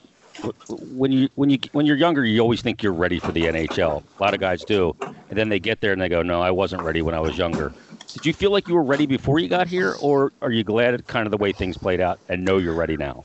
when 0.80 1.12
you 1.12 1.30
when 1.36 1.50
you 1.50 1.60
when 1.74 1.86
you're 1.86 1.98
younger, 1.98 2.26
you 2.26 2.40
always 2.40 2.62
think 2.62 2.82
you're 2.82 2.94
ready 2.94 3.20
for 3.20 3.32
the 3.32 3.44
NHL. 3.44 4.04
A 4.20 4.24
lot 4.24 4.34
of 4.34 4.40
guys 4.40 4.64
do, 4.64 4.96
and 5.02 5.38
then 5.38 5.50
they 5.50 5.60
get 5.60 5.82
there 5.82 5.92
and 5.92 6.02
they 6.02 6.10
go, 6.10 6.22
"No, 6.22 6.42
I 6.42 6.52
wasn't 6.52 6.82
ready 6.82 7.02
when 7.02 7.14
I 7.14 7.20
was 7.20 7.38
younger." 7.38 7.74
Did 8.14 8.26
you 8.26 8.34
feel 8.34 8.52
like 8.52 8.68
you 8.68 8.74
were 8.74 8.84
ready 8.84 9.06
before 9.06 9.38
you 9.38 9.48
got 9.48 9.68
here, 9.68 9.96
or 10.02 10.32
are 10.42 10.52
you 10.52 10.64
glad 10.64 10.94
at 10.96 11.06
kind 11.06 11.28
of 11.28 11.32
the 11.32 11.38
way 11.38 11.52
things 11.52 11.78
played 11.78 12.02
out 12.02 12.20
and 12.28 12.44
know 12.44 12.58
you're 12.58 12.74
ready 12.74 12.98
now? 12.98 13.24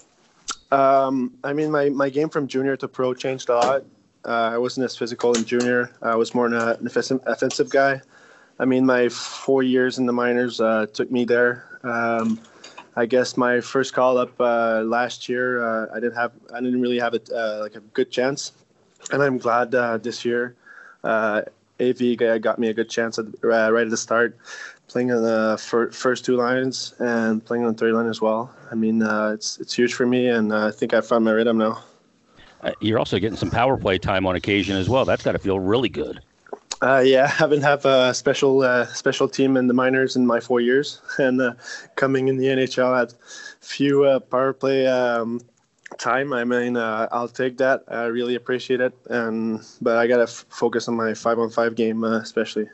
Um, 0.70 1.32
I 1.44 1.52
mean, 1.52 1.70
my, 1.70 1.88
my 1.88 2.10
game 2.10 2.28
from 2.28 2.48
junior 2.48 2.76
to 2.76 2.88
pro 2.88 3.14
changed 3.14 3.48
a 3.48 3.54
lot. 3.54 3.84
Uh, 4.24 4.50
I 4.52 4.58
wasn't 4.58 4.84
as 4.84 4.96
physical 4.96 5.34
in 5.34 5.44
junior. 5.44 5.90
I 6.02 6.16
was 6.16 6.34
more 6.34 6.46
an, 6.46 6.54
an 6.54 6.86
offensive, 7.26 7.70
guy. 7.70 8.00
I 8.58 8.64
mean, 8.64 8.86
my 8.86 9.08
four 9.08 9.62
years 9.62 9.98
in 9.98 10.06
the 10.06 10.12
minors 10.12 10.60
uh, 10.60 10.86
took 10.92 11.10
me 11.10 11.24
there. 11.24 11.78
Um, 11.82 12.40
I 12.96 13.06
guess 13.06 13.36
my 13.36 13.60
first 13.60 13.92
call 13.92 14.16
up 14.18 14.32
uh, 14.40 14.82
last 14.84 15.28
year, 15.28 15.62
uh, 15.62 15.88
I 15.92 16.00
didn't 16.00 16.14
have, 16.14 16.32
I 16.54 16.60
didn't 16.60 16.80
really 16.80 16.98
have 17.00 17.14
it 17.14 17.28
uh, 17.30 17.58
like 17.60 17.74
a 17.74 17.80
good 17.80 18.10
chance, 18.10 18.52
and 19.10 19.22
I'm 19.22 19.38
glad 19.38 19.74
uh, 19.74 19.98
this 19.98 20.24
year, 20.24 20.54
uh, 21.02 21.42
AV 21.80 22.16
got 22.40 22.58
me 22.58 22.68
a 22.68 22.74
good 22.74 22.88
chance 22.88 23.18
at, 23.18 23.26
uh, 23.42 23.72
right 23.72 23.84
at 23.84 23.90
the 23.90 23.96
start, 23.96 24.38
playing 24.86 25.10
on 25.10 25.22
the 25.22 25.58
fir- 25.60 25.90
first 25.90 26.24
two 26.24 26.36
lines 26.36 26.94
and 27.00 27.44
playing 27.44 27.64
on 27.64 27.72
the 27.72 27.78
third 27.78 27.94
line 27.94 28.06
as 28.06 28.20
well. 28.20 28.54
I 28.70 28.76
mean, 28.76 29.02
it's 29.02 29.58
it's 29.58 29.74
huge 29.74 29.94
for 29.94 30.06
me, 30.06 30.28
and 30.28 30.54
I 30.54 30.70
think 30.70 30.94
I 30.94 31.00
found 31.00 31.24
my 31.24 31.32
rhythm 31.32 31.58
now. 31.58 31.82
You're 32.80 32.98
also 32.98 33.18
getting 33.18 33.36
some 33.36 33.50
power 33.50 33.76
play 33.76 33.98
time 33.98 34.26
on 34.26 34.36
occasion 34.36 34.76
as 34.76 34.88
well. 34.88 35.04
That's 35.04 35.22
got 35.22 35.32
to 35.32 35.38
feel 35.38 35.60
really 35.60 35.88
good. 35.88 36.20
Uh, 36.82 37.02
yeah, 37.04 37.24
I 37.24 37.26
haven't 37.42 37.62
have 37.62 37.84
a 37.84 38.12
special 38.12 38.62
uh, 38.62 38.86
special 38.86 39.28
team 39.28 39.56
in 39.56 39.66
the 39.66 39.74
minors 39.74 40.16
in 40.16 40.26
my 40.26 40.40
four 40.40 40.60
years, 40.60 41.00
and 41.18 41.40
uh, 41.40 41.54
coming 41.96 42.28
in 42.28 42.36
the 42.36 42.46
NHL, 42.46 42.98
had 42.98 43.14
few 43.60 44.04
uh, 44.04 44.20
power 44.20 44.52
play 44.52 44.86
um, 44.86 45.40
time. 45.98 46.32
I 46.32 46.44
mean, 46.44 46.76
uh, 46.76 47.08
I'll 47.12 47.28
take 47.28 47.56
that. 47.58 47.84
I 47.88 48.04
really 48.04 48.34
appreciate 48.34 48.80
it, 48.80 48.94
and 49.08 49.64
but 49.80 49.96
I 49.96 50.06
gotta 50.06 50.24
f- 50.24 50.44
focus 50.48 50.88
on 50.88 50.96
my 50.96 51.14
five 51.14 51.38
on 51.38 51.50
five 51.50 51.74
game, 51.74 52.04
uh, 52.04 52.18
especially. 52.18 52.68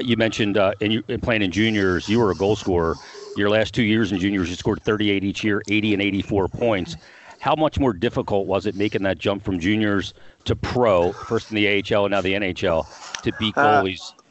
you 0.00 0.16
mentioned 0.16 0.56
in, 0.80 1.02
in 1.08 1.20
playing 1.20 1.42
in 1.42 1.50
juniors, 1.50 2.08
you 2.08 2.18
were 2.20 2.30
a 2.30 2.34
goal 2.34 2.56
scorer. 2.56 2.94
Your 3.36 3.50
last 3.50 3.72
two 3.72 3.84
years 3.84 4.10
in 4.10 4.18
juniors, 4.18 4.48
you 4.48 4.56
scored 4.56 4.82
38 4.82 5.22
each 5.22 5.44
year, 5.44 5.62
80 5.68 5.92
and 5.92 6.02
84 6.02 6.48
points. 6.48 6.96
How 7.40 7.54
much 7.54 7.78
more 7.78 7.92
difficult 7.92 8.46
was 8.46 8.66
it 8.66 8.74
making 8.74 9.02
that 9.04 9.18
jump 9.18 9.44
from 9.44 9.60
juniors 9.60 10.14
to 10.44 10.56
pro, 10.56 11.12
first 11.12 11.50
in 11.50 11.56
the 11.56 11.68
AHL 11.68 12.06
and 12.06 12.12
now 12.12 12.20
the 12.20 12.34
NHL, 12.34 13.22
to 13.22 13.32
beat 13.38 13.56
uh, 13.56 13.82
goalies? 13.82 14.12
Uh, 14.12 14.22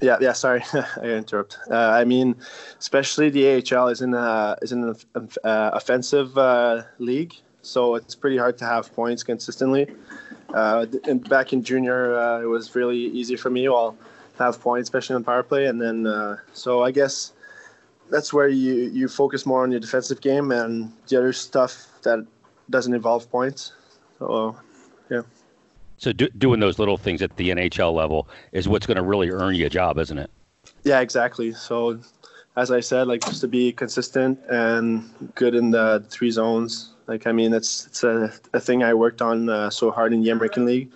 yeah, 0.00 0.16
yeah. 0.20 0.32
Sorry, 0.32 0.62
I 0.74 1.04
interrupt. 1.04 1.58
Uh, 1.70 1.76
I 1.76 2.04
mean, 2.04 2.36
especially 2.78 3.30
the 3.30 3.62
AHL 3.72 3.88
is 3.88 4.02
in 4.02 4.14
a 4.14 4.56
is 4.62 4.72
in 4.72 4.82
an 5.14 5.28
uh, 5.44 5.70
offensive 5.72 6.36
uh, 6.36 6.82
league, 6.98 7.34
so 7.62 7.94
it's 7.94 8.14
pretty 8.14 8.36
hard 8.36 8.58
to 8.58 8.64
have 8.64 8.92
points 8.94 9.22
consistently. 9.22 9.86
Uh, 10.52 10.86
back 11.28 11.52
in 11.52 11.62
junior, 11.62 12.18
uh, 12.18 12.40
it 12.40 12.46
was 12.46 12.74
really 12.74 12.98
easy 12.98 13.36
for 13.36 13.50
me. 13.50 13.66
I'll 13.68 13.96
have 14.38 14.60
points, 14.60 14.88
especially 14.88 15.16
on 15.16 15.24
power 15.24 15.42
play, 15.42 15.66
and 15.66 15.80
then 15.80 16.38
so 16.52 16.82
I 16.82 16.90
guess 16.90 17.32
that's 18.10 18.32
where 18.32 18.48
you 18.48 18.74
you 18.92 19.08
focus 19.08 19.46
more 19.46 19.62
on 19.62 19.70
your 19.70 19.80
defensive 19.80 20.20
game 20.20 20.52
and 20.52 20.92
the 21.08 21.16
other 21.16 21.32
stuff 21.32 21.88
that 22.02 22.26
doesn't 22.70 22.94
involve 22.94 23.30
points. 23.30 23.72
So, 24.18 24.56
yeah. 25.10 25.22
So 25.98 26.12
do, 26.12 26.28
doing 26.30 26.60
those 26.60 26.78
little 26.78 26.96
things 26.96 27.22
at 27.22 27.36
the 27.36 27.50
NHL 27.50 27.94
level 27.94 28.28
is 28.52 28.68
what's 28.68 28.86
going 28.86 28.96
to 28.96 29.02
really 29.02 29.30
earn 29.30 29.54
you 29.54 29.66
a 29.66 29.70
job, 29.70 29.98
isn't 29.98 30.18
it? 30.18 30.30
Yeah, 30.84 31.00
exactly. 31.00 31.52
So, 31.52 32.00
as 32.56 32.70
I 32.70 32.80
said, 32.80 33.06
like 33.06 33.22
just 33.24 33.40
to 33.42 33.48
be 33.48 33.72
consistent 33.72 34.38
and 34.48 35.10
good 35.34 35.54
in 35.54 35.70
the 35.70 36.04
three 36.10 36.30
zones. 36.30 36.92
Like, 37.06 37.26
I 37.26 37.32
mean, 37.32 37.52
it's 37.52 37.86
it's 37.86 38.02
a, 38.02 38.32
a 38.52 38.60
thing 38.60 38.82
I 38.82 38.94
worked 38.94 39.22
on 39.22 39.48
uh, 39.48 39.70
so 39.70 39.90
hard 39.90 40.12
in 40.12 40.22
the 40.22 40.30
American 40.30 40.66
League. 40.66 40.90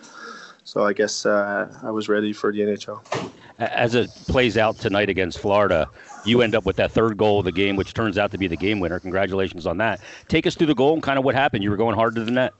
So 0.64 0.85
I 0.85 0.92
guess 0.92 1.26
uh, 1.26 1.72
I 1.83 1.90
was 1.90 2.09
ready 2.09 2.33
for 2.33 2.52
the 2.52 2.61
NHL. 2.61 3.33
As 3.59 3.94
it 3.94 4.11
plays 4.28 4.56
out 4.56 4.78
tonight 4.78 5.09
against 5.09 5.38
Florida, 5.38 5.88
you 6.24 6.42
end 6.42 6.54
up 6.54 6.64
with 6.64 6.76
that 6.76 6.92
third 6.92 7.16
goal 7.16 7.38
of 7.38 7.44
the 7.44 7.52
game, 7.52 7.76
which 7.76 7.94
turns 7.94 8.18
out 8.18 8.30
to 8.33 8.38
be 8.38 8.46
the 8.46 8.56
game 8.56 8.80
winner. 8.80 8.98
Congratulations 8.98 9.66
on 9.66 9.78
that. 9.78 10.00
Take 10.28 10.46
us 10.46 10.54
through 10.54 10.68
the 10.68 10.74
goal 10.74 10.94
and 10.94 11.02
kind 11.02 11.18
of 11.18 11.24
what 11.24 11.35
happened. 11.35 11.64
You 11.64 11.70
were 11.70 11.76
going 11.76 11.94
hard 11.94 12.14
to 12.16 12.24
the 12.24 12.30
net. 12.30 12.52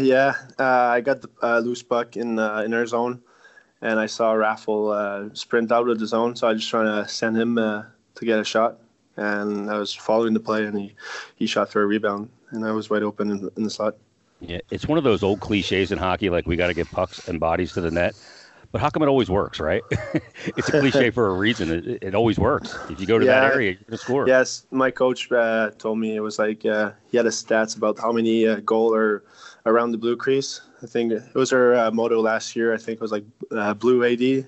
yeah, 0.00 0.34
uh, 0.58 0.64
I 0.64 1.00
got 1.00 1.20
the 1.22 1.28
uh, 1.42 1.58
loose 1.60 1.82
puck 1.82 2.16
in 2.16 2.38
uh, 2.38 2.62
in 2.64 2.74
our 2.74 2.86
zone, 2.86 3.22
and 3.80 4.00
I 4.00 4.06
saw 4.06 4.34
Raffl 4.34 4.94
uh, 4.94 5.34
sprint 5.34 5.70
out 5.70 5.88
of 5.88 5.98
the 5.98 6.06
zone. 6.06 6.36
So 6.36 6.48
I 6.48 6.54
just 6.54 6.68
trying 6.68 6.86
to 6.86 7.08
send 7.08 7.36
him 7.36 7.58
uh, 7.58 7.84
to 8.16 8.24
get 8.24 8.38
a 8.38 8.44
shot, 8.44 8.78
and 9.16 9.70
I 9.70 9.78
was 9.78 9.94
following 9.94 10.34
the 10.34 10.40
play, 10.40 10.64
and 10.64 10.78
he 10.78 10.94
he 11.36 11.46
shot 11.46 11.70
for 11.70 11.82
a 11.82 11.86
rebound, 11.86 12.30
and 12.50 12.64
I 12.64 12.72
was 12.72 12.90
wide 12.90 13.02
open 13.02 13.30
in, 13.30 13.50
in 13.56 13.62
the 13.62 13.70
slot. 13.70 13.96
Yeah, 14.40 14.60
it's 14.70 14.86
one 14.86 14.98
of 14.98 15.04
those 15.04 15.22
old 15.22 15.40
cliches 15.40 15.90
in 15.90 15.98
hockey, 15.98 16.30
like 16.30 16.46
we 16.46 16.56
got 16.56 16.68
to 16.68 16.74
get 16.74 16.88
pucks 16.90 17.28
and 17.28 17.40
bodies 17.40 17.72
to 17.72 17.80
the 17.80 17.90
net. 17.90 18.14
But 18.70 18.82
how 18.82 18.90
come 18.90 19.02
it 19.02 19.08
always 19.08 19.30
works, 19.30 19.60
right? 19.60 19.82
it's 20.44 20.68
a 20.68 20.80
cliche 20.80 21.10
for 21.10 21.28
a 21.28 21.34
reason. 21.34 21.70
It, 21.70 22.02
it, 22.02 22.14
always 22.14 22.38
works. 22.38 22.76
If 22.90 23.00
you 23.00 23.06
go 23.06 23.18
to 23.18 23.24
yeah, 23.24 23.40
that 23.40 23.54
area, 23.54 23.70
you're 23.70 23.80
going 23.80 23.92
to 23.92 23.98
score. 23.98 24.28
Yes, 24.28 24.66
my 24.70 24.90
coach 24.90 25.32
uh, 25.32 25.70
told 25.78 25.98
me 25.98 26.14
it 26.14 26.20
was 26.20 26.38
like 26.38 26.66
uh, 26.66 26.92
he 27.10 27.16
had 27.16 27.24
a 27.24 27.30
stats 27.30 27.76
about 27.76 27.98
how 27.98 28.12
many 28.12 28.46
uh, 28.46 28.56
goal 28.56 28.94
are 28.94 29.24
around 29.64 29.92
the 29.92 29.98
blue 29.98 30.16
crease. 30.16 30.60
I 30.82 30.86
think 30.86 31.12
it 31.12 31.34
was 31.34 31.52
our 31.52 31.74
uh, 31.74 31.90
motto 31.90 32.20
last 32.20 32.54
year. 32.56 32.74
I 32.74 32.76
think 32.76 32.96
it 32.96 33.00
was 33.00 33.12
like 33.12 33.24
uh, 33.50 33.72
blue 33.74 34.04
AD. 34.04 34.46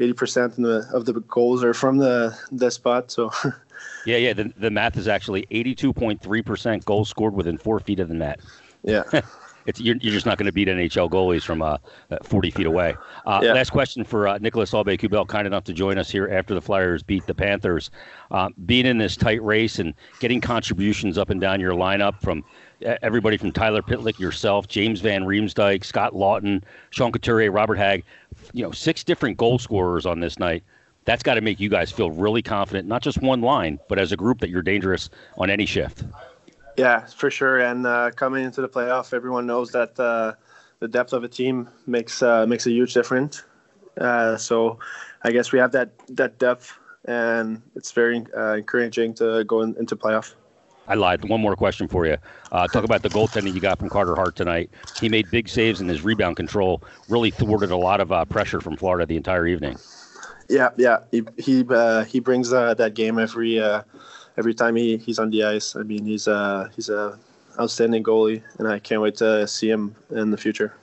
Eighty 0.00 0.14
percent 0.14 0.58
of 0.58 1.04
the 1.04 1.22
goals 1.28 1.62
are 1.64 1.74
from 1.74 1.98
the 1.98 2.36
the 2.50 2.70
spot. 2.70 3.10
So. 3.10 3.30
yeah, 4.06 4.16
yeah. 4.16 4.32
The, 4.32 4.52
the 4.56 4.70
math 4.70 4.96
is 4.96 5.06
actually 5.06 5.46
eighty-two 5.50 5.92
point 5.92 6.20
three 6.20 6.42
percent 6.42 6.84
goals 6.84 7.08
scored 7.08 7.34
within 7.34 7.56
four 7.56 7.78
feet 7.78 8.00
of 8.00 8.08
the 8.08 8.14
net. 8.14 8.40
Yeah. 8.82 9.04
it's 9.66 9.80
you're, 9.80 9.96
you're 9.96 10.12
just 10.12 10.26
not 10.26 10.38
going 10.38 10.46
to 10.46 10.52
beat 10.52 10.68
NHL 10.68 11.10
goalies 11.10 11.42
from 11.42 11.62
uh, 11.62 11.78
40 12.22 12.50
feet 12.50 12.66
away. 12.66 12.94
Uh, 13.26 13.40
yeah. 13.42 13.52
Last 13.52 13.70
question 13.70 14.04
for 14.04 14.28
uh, 14.28 14.38
Nicolas 14.38 14.72
Aube-Kubel, 14.72 15.26
kind 15.26 15.46
enough 15.46 15.64
to 15.64 15.72
join 15.72 15.98
us 15.98 16.10
here 16.10 16.28
after 16.28 16.54
the 16.54 16.60
Flyers 16.60 17.02
beat 17.02 17.26
the 17.26 17.34
Panthers. 17.34 17.90
Uh, 18.30 18.48
being 18.66 18.86
in 18.86 18.98
this 18.98 19.16
tight 19.16 19.42
race 19.42 19.78
and 19.78 19.94
getting 20.20 20.40
contributions 20.40 21.18
up 21.18 21.30
and 21.30 21.40
down 21.40 21.60
your 21.60 21.72
lineup 21.72 22.20
from 22.20 22.44
everybody 23.02 23.36
from 23.36 23.52
Tyler 23.52 23.82
Pitlick, 23.82 24.18
yourself, 24.18 24.68
James 24.68 25.00
Van 25.00 25.22
Riemsdyk, 25.22 25.84
Scott 25.84 26.12
Laughton, 26.12 26.62
Sean 26.90 27.12
Couturier, 27.12 27.52
Robert 27.52 27.76
Hagg, 27.76 28.04
you 28.52 28.62
know, 28.62 28.72
six 28.72 29.04
different 29.04 29.36
goal 29.36 29.58
scorers 29.58 30.06
on 30.06 30.20
this 30.20 30.38
night. 30.38 30.64
That's 31.04 31.22
got 31.22 31.34
to 31.34 31.40
make 31.40 31.58
you 31.58 31.68
guys 31.68 31.90
feel 31.90 32.10
really 32.10 32.42
confident, 32.42 32.86
not 32.86 33.02
just 33.02 33.20
one 33.20 33.40
line, 33.40 33.78
but 33.88 33.98
as 33.98 34.12
a 34.12 34.16
group 34.16 34.40
that 34.40 34.50
you're 34.50 34.62
dangerous 34.62 35.10
on 35.36 35.50
any 35.50 35.66
shift. 35.66 36.04
Yeah, 36.76 37.06
for 37.06 37.30
sure. 37.30 37.58
And 37.58 37.86
uh, 37.86 38.10
coming 38.12 38.44
into 38.44 38.60
the 38.60 38.68
playoff, 38.68 39.12
everyone 39.12 39.46
knows 39.46 39.70
that 39.72 39.98
uh, 40.00 40.32
the 40.80 40.88
depth 40.88 41.12
of 41.12 41.24
a 41.24 41.28
team 41.28 41.68
makes 41.86 42.22
uh, 42.22 42.46
makes 42.46 42.66
a 42.66 42.70
huge 42.70 42.94
difference. 42.94 43.44
Uh, 44.00 44.36
so, 44.36 44.78
I 45.22 45.32
guess 45.32 45.52
we 45.52 45.58
have 45.58 45.72
that 45.72 45.90
that 46.08 46.38
depth, 46.38 46.72
and 47.04 47.60
it's 47.76 47.92
very 47.92 48.24
uh, 48.36 48.54
encouraging 48.54 49.14
to 49.14 49.44
go 49.44 49.62
in, 49.62 49.76
into 49.78 49.96
playoff. 49.96 50.34
I 50.88 50.94
lied. 50.94 51.24
One 51.28 51.40
more 51.40 51.54
question 51.54 51.86
for 51.86 52.06
you. 52.06 52.16
Uh, 52.50 52.66
talk 52.66 52.84
about 52.84 53.02
the 53.02 53.08
goaltending 53.08 53.54
you 53.54 53.60
got 53.60 53.78
from 53.78 53.88
Carter 53.88 54.16
Hart 54.16 54.34
tonight. 54.34 54.70
He 54.98 55.08
made 55.08 55.30
big 55.30 55.48
saves, 55.48 55.80
and 55.80 55.88
his 55.88 56.02
rebound 56.02 56.36
control 56.36 56.82
really 57.08 57.30
thwarted 57.30 57.70
a 57.70 57.76
lot 57.76 58.00
of 58.00 58.28
pressure 58.30 58.60
from 58.60 58.76
Florida 58.76 59.06
the 59.06 59.16
entire 59.16 59.46
evening. 59.46 59.76
Yeah, 60.48 60.70
yeah. 60.76 60.98
He 61.10 61.22
he 61.36 61.64
he 62.08 62.20
brings 62.20 62.50
that 62.50 62.92
game 62.94 63.18
every 63.18 63.60
every 64.36 64.54
time 64.54 64.76
he, 64.76 64.96
he's 64.96 65.18
on 65.18 65.30
the 65.30 65.44
ice. 65.44 65.76
I 65.76 65.82
mean, 65.82 66.04
he's 66.04 66.26
a 66.26 66.70
he's 66.74 66.88
a 66.88 67.18
outstanding 67.58 68.02
goalie, 68.02 68.42
and 68.58 68.68
I 68.68 68.78
can't 68.78 69.02
wait 69.02 69.16
to 69.16 69.46
see 69.46 69.70
him 69.70 69.94
in 70.10 70.30
the 70.30 70.36
future. 70.36 70.74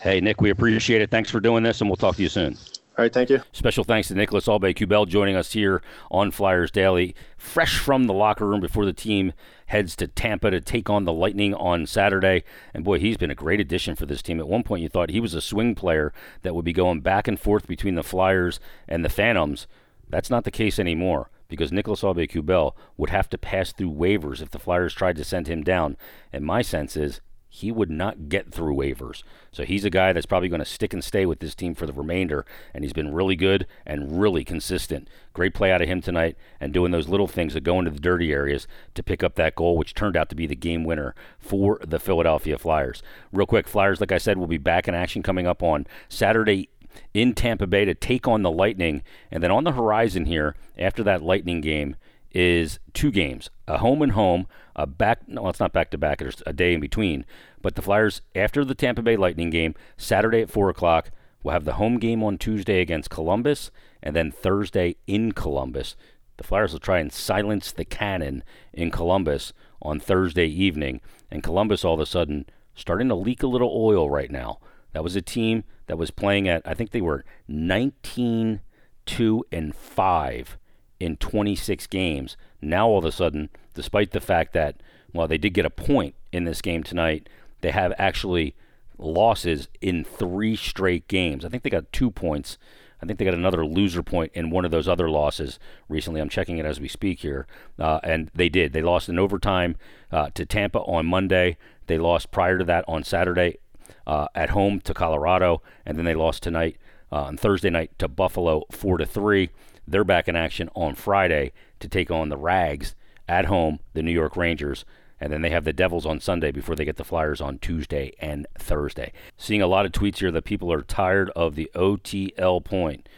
Hey, 0.00 0.20
Nick, 0.20 0.40
we 0.40 0.50
appreciate 0.50 1.02
it. 1.02 1.10
Thanks 1.10 1.30
for 1.30 1.40
doing 1.40 1.62
this, 1.62 1.80
and 1.80 1.88
we'll 1.88 1.96
talk 1.96 2.16
to 2.16 2.22
you 2.22 2.28
soon. 2.28 2.56
All 2.98 3.02
right, 3.02 3.12
thank 3.12 3.30
you. 3.30 3.40
Special 3.52 3.84
thanks 3.84 4.08
to 4.08 4.14
Nicholas 4.14 4.46
Aube-Kubel 4.46 5.06
joining 5.06 5.34
us 5.34 5.52
here 5.52 5.80
on 6.10 6.30
Flyers 6.30 6.70
Daily, 6.70 7.14
fresh 7.38 7.78
from 7.78 8.04
the 8.04 8.12
locker 8.12 8.46
room 8.46 8.60
before 8.60 8.84
the 8.84 8.92
team 8.92 9.32
heads 9.66 9.96
to 9.96 10.08
Tampa 10.08 10.50
to 10.50 10.60
take 10.60 10.90
on 10.90 11.04
the 11.04 11.12
Lightning 11.12 11.54
on 11.54 11.86
Saturday. 11.86 12.44
And 12.74 12.84
boy, 12.84 12.98
he's 12.98 13.16
been 13.16 13.30
a 13.30 13.34
great 13.34 13.60
addition 13.60 13.94
for 13.94 14.04
this 14.04 14.20
team. 14.20 14.40
At 14.40 14.48
one 14.48 14.62
point, 14.62 14.82
you 14.82 14.90
thought 14.90 15.08
he 15.08 15.20
was 15.20 15.32
a 15.32 15.40
swing 15.40 15.74
player 15.74 16.12
that 16.42 16.54
would 16.54 16.66
be 16.66 16.74
going 16.74 17.00
back 17.00 17.26
and 17.26 17.40
forth 17.40 17.66
between 17.66 17.94
the 17.94 18.02
Flyers 18.02 18.60
and 18.86 19.02
the 19.02 19.08
Phantoms. 19.08 19.66
That's 20.10 20.28
not 20.28 20.44
the 20.44 20.50
case 20.50 20.78
anymore 20.78 21.30
because 21.52 21.70
Nicholas 21.70 22.00
Aube-Kubel 22.00 22.74
would 22.96 23.10
have 23.10 23.28
to 23.28 23.36
pass 23.36 23.74
through 23.74 23.92
waivers 23.92 24.40
if 24.40 24.48
the 24.48 24.58
Flyers 24.58 24.94
tried 24.94 25.16
to 25.16 25.22
send 25.22 25.48
him 25.48 25.62
down. 25.62 25.98
And 26.32 26.46
my 26.46 26.62
sense 26.62 26.96
is 26.96 27.20
he 27.50 27.70
would 27.70 27.90
not 27.90 28.30
get 28.30 28.50
through 28.50 28.74
waivers. 28.74 29.22
So 29.50 29.64
he's 29.64 29.84
a 29.84 29.90
guy 29.90 30.14
that's 30.14 30.24
probably 30.24 30.48
going 30.48 30.60
to 30.60 30.64
stick 30.64 30.94
and 30.94 31.04
stay 31.04 31.26
with 31.26 31.40
this 31.40 31.54
team 31.54 31.74
for 31.74 31.84
the 31.84 31.92
remainder, 31.92 32.46
and 32.72 32.82
he's 32.82 32.94
been 32.94 33.12
really 33.12 33.36
good 33.36 33.66
and 33.84 34.18
really 34.18 34.42
consistent. 34.42 35.06
Great 35.34 35.52
play 35.52 35.70
out 35.70 35.82
of 35.82 35.88
him 35.88 36.00
tonight 36.00 36.38
and 36.58 36.72
doing 36.72 36.92
those 36.92 37.10
little 37.10 37.28
things 37.28 37.52
that 37.52 37.60
go 37.60 37.78
into 37.78 37.90
the 37.90 38.00
dirty 38.00 38.32
areas 38.32 38.66
to 38.94 39.02
pick 39.02 39.22
up 39.22 39.34
that 39.34 39.54
goal, 39.54 39.76
which 39.76 39.92
turned 39.92 40.16
out 40.16 40.30
to 40.30 40.34
be 40.34 40.46
the 40.46 40.56
game 40.56 40.84
winner 40.84 41.14
for 41.38 41.78
the 41.86 42.00
Philadelphia 42.00 42.56
Flyers. 42.56 43.02
Real 43.30 43.44
quick, 43.44 43.68
Flyers, 43.68 44.00
like 44.00 44.12
I 44.12 44.16
said, 44.16 44.38
will 44.38 44.46
be 44.46 44.56
back 44.56 44.88
in 44.88 44.94
action 44.94 45.22
coming 45.22 45.46
up 45.46 45.62
on 45.62 45.86
Saturday 46.08 46.70
in 47.14 47.34
Tampa 47.34 47.66
Bay 47.66 47.84
to 47.84 47.94
take 47.94 48.26
on 48.26 48.42
the 48.42 48.50
Lightning. 48.50 49.02
And 49.30 49.42
then 49.42 49.50
on 49.50 49.64
the 49.64 49.72
horizon 49.72 50.26
here, 50.26 50.54
after 50.78 51.02
that 51.02 51.22
Lightning 51.22 51.60
game, 51.60 51.96
is 52.34 52.78
two 52.94 53.10
games 53.10 53.50
a 53.68 53.78
home 53.78 54.02
and 54.02 54.12
home 54.12 54.46
a 54.74 54.86
back 54.86 55.28
no 55.28 55.48
it's 55.48 55.60
not 55.60 55.72
back 55.72 55.90
to 55.90 55.98
back 55.98 56.18
there's 56.18 56.42
a 56.46 56.52
day 56.52 56.74
in 56.74 56.80
between. 56.80 57.24
But 57.60 57.74
the 57.74 57.82
flyers 57.82 58.22
after 58.34 58.64
the 58.64 58.74
tampa 58.74 59.02
bay 59.02 59.16
lightning 59.16 59.50
game 59.50 59.74
saturday 59.96 60.40
at 60.40 60.50
4 60.50 60.70
o'clock 60.70 61.10
will 61.42 61.52
have 61.52 61.64
the 61.64 61.74
home 61.74 61.98
game 61.98 62.22
on 62.22 62.38
tuesday 62.38 62.80
against 62.80 63.10
columbus 63.10 63.70
and 64.02 64.16
then 64.16 64.30
thursday 64.30 64.96
in 65.06 65.32
columbus. 65.32 65.96
The 66.38 66.44
flyers 66.44 66.72
will 66.72 66.80
try 66.80 66.98
and 66.98 67.12
silence 67.12 67.70
the 67.70 67.84
cannon 67.84 68.42
in 68.72 68.90
columbus 68.90 69.52
on 69.80 70.00
thursday 70.00 70.46
evening. 70.46 71.00
And 71.30 71.42
columbus 71.42 71.84
all 71.84 71.94
of 71.94 72.00
a 72.00 72.06
sudden 72.06 72.46
starting 72.74 73.08
to 73.08 73.14
leak 73.14 73.42
a 73.42 73.46
little 73.46 73.70
oil 73.74 74.08
right 74.08 74.30
now 74.30 74.58
that 74.92 75.04
was 75.04 75.16
a 75.16 75.22
team 75.22 75.64
that 75.86 75.98
was 75.98 76.10
playing 76.10 76.48
at 76.48 76.62
i 76.66 76.74
think 76.74 76.90
they 76.90 77.00
were 77.00 77.24
19 77.48 78.60
2 79.06 79.44
and 79.50 79.74
5 79.74 80.58
in 81.00 81.16
26 81.16 81.86
games. 81.88 82.36
Now 82.60 82.88
all 82.88 82.98
of 82.98 83.04
a 83.04 83.12
sudden, 83.12 83.50
despite 83.74 84.12
the 84.12 84.20
fact 84.20 84.52
that 84.52 84.76
well 85.12 85.28
they 85.28 85.38
did 85.38 85.54
get 85.54 85.66
a 85.66 85.70
point 85.70 86.14
in 86.32 86.44
this 86.44 86.62
game 86.62 86.82
tonight, 86.82 87.28
they 87.60 87.70
have 87.70 87.92
actually 87.98 88.54
losses 88.98 89.68
in 89.80 90.04
three 90.04 90.56
straight 90.56 91.08
games. 91.08 91.44
I 91.44 91.48
think 91.48 91.62
they 91.62 91.70
got 91.70 91.92
two 91.92 92.10
points. 92.10 92.56
I 93.02 93.06
think 93.06 93.18
they 93.18 93.24
got 93.24 93.34
another 93.34 93.66
loser 93.66 94.02
point 94.02 94.30
in 94.32 94.50
one 94.50 94.64
of 94.64 94.70
those 94.70 94.86
other 94.86 95.10
losses 95.10 95.58
recently. 95.88 96.20
I'm 96.20 96.28
checking 96.28 96.58
it 96.58 96.66
as 96.66 96.78
we 96.78 96.86
speak 96.86 97.18
here, 97.18 97.48
uh, 97.76 97.98
and 98.04 98.30
they 98.32 98.48
did. 98.48 98.72
They 98.72 98.82
lost 98.82 99.08
in 99.08 99.18
overtime 99.18 99.74
uh, 100.12 100.30
to 100.34 100.46
Tampa 100.46 100.78
on 100.82 101.06
Monday. 101.06 101.56
They 101.88 101.98
lost 101.98 102.30
prior 102.30 102.58
to 102.58 102.64
that 102.64 102.84
on 102.86 103.02
Saturday 103.02 103.58
uh, 104.06 104.28
at 104.34 104.50
home 104.50 104.80
to 104.80 104.94
Colorado, 104.94 105.62
and 105.86 105.96
then 105.96 106.04
they 106.04 106.14
lost 106.14 106.42
tonight 106.42 106.76
uh, 107.10 107.22
on 107.24 107.36
Thursday 107.36 107.70
night 107.70 107.90
to 107.98 108.08
Buffalo 108.08 108.64
four 108.70 108.98
to 108.98 109.06
three. 109.06 109.50
They're 109.86 110.04
back 110.04 110.28
in 110.28 110.36
action 110.36 110.70
on 110.74 110.94
Friday 110.94 111.52
to 111.80 111.88
take 111.88 112.10
on 112.10 112.28
the 112.28 112.36
Rags 112.36 112.94
at 113.28 113.46
home, 113.46 113.80
the 113.94 114.02
New 114.02 114.12
York 114.12 114.36
Rangers. 114.36 114.84
And 115.20 115.32
then 115.32 115.42
they 115.42 115.50
have 115.50 115.64
the 115.64 115.72
Devils 115.72 116.04
on 116.04 116.18
Sunday 116.18 116.50
before 116.50 116.74
they 116.74 116.84
get 116.84 116.96
the 116.96 117.04
Flyers 117.04 117.40
on 117.40 117.58
Tuesday 117.58 118.12
and 118.18 118.46
Thursday. 118.58 119.12
Seeing 119.36 119.62
a 119.62 119.68
lot 119.68 119.86
of 119.86 119.92
tweets 119.92 120.18
here 120.18 120.32
that 120.32 120.44
people 120.44 120.72
are 120.72 120.82
tired 120.82 121.30
of 121.36 121.54
the 121.54 121.70
OTL 121.76 122.64
point. 122.64 123.08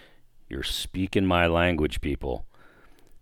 You're 0.49 0.63
speaking 0.63 1.25
my 1.25 1.47
language, 1.47 2.03
people. 2.03 2.45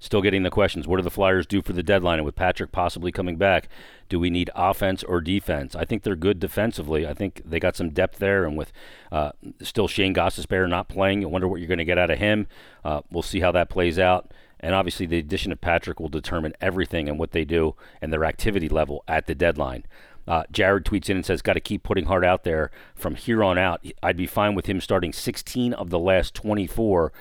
Still 0.03 0.21
getting 0.21 0.43
the 0.43 0.51
questions. 0.51 0.89
What 0.89 0.97
do 0.97 1.05
the 1.05 1.13
Flyers 1.13 1.47
do 1.47 1.63
for 1.63 1.73
the 1.73 1.83
deadline? 1.83 2.19
And 2.19 2.27
with 2.27 2.35
Patrick 2.35 2.73
possibly 2.73 3.13
coming 3.13 3.37
back, 3.37 3.69
do 4.09 4.19
we 4.19 4.31
need 4.31 4.51
offense 4.53 5.05
or 5.05 5.21
defense? 5.21 5.77
I 5.77 5.85
think 5.85 6.03
they're 6.03 6.17
good 6.17 6.41
defensively. 6.41 7.07
I 7.07 7.15
think 7.15 7.41
they 7.45 7.61
got 7.61 7.77
some 7.77 7.91
depth 7.91 8.19
there. 8.19 8.45
And 8.45 8.57
with 8.57 8.73
uh, 9.13 9.31
still 9.61 9.87
Shane 9.87 10.13
Gostisbehere 10.13 10.69
not 10.69 10.89
playing, 10.89 11.23
I 11.23 11.29
wonder 11.29 11.47
what 11.47 11.61
you're 11.61 11.69
going 11.69 11.79
to 11.79 11.85
get 11.85 11.99
out 11.99 12.11
of 12.11 12.19
him. 12.19 12.49
Uh, 12.85 13.03
we'll 13.13 13.23
see 13.23 13.39
how 13.39 13.53
that 13.53 13.71
plays 13.71 13.97
out. 13.97 14.33
And 14.59 14.75
obviously, 14.75 15.07
the 15.07 15.19
addition 15.19 15.53
of 15.53 15.61
Patrick 15.61 16.01
will 16.01 16.09
determine 16.09 16.55
everything 16.61 17.09
and 17.09 17.17
what 17.17 17.31
they 17.31 17.45
do 17.45 17.77
and 18.01 18.13
their 18.13 18.25
activity 18.25 18.69
level 18.69 19.05
at 19.07 19.29
the 19.29 19.37
deadline. 19.37 19.85
Uh, 20.27 20.43
Jared 20.51 20.85
tweets 20.85 21.11
in 21.11 21.17
and 21.17 21.25
says, 21.25 21.43
"Got 21.43 21.53
to 21.53 21.61
keep 21.61 21.85
putting 21.85 22.07
Hart 22.07 22.25
out 22.25 22.43
there 22.43 22.73
from 22.97 23.15
here 23.15 23.45
on 23.45 23.57
out. 23.57 23.85
I'd 24.03 24.17
be 24.17 24.27
fine 24.27 24.57
with 24.57 24.67
him 24.67 24.81
starting 24.81 25.13
16 25.13 25.73
of 25.75 25.91
the 25.91 25.99
last 25.99 26.35
24." 26.35 27.13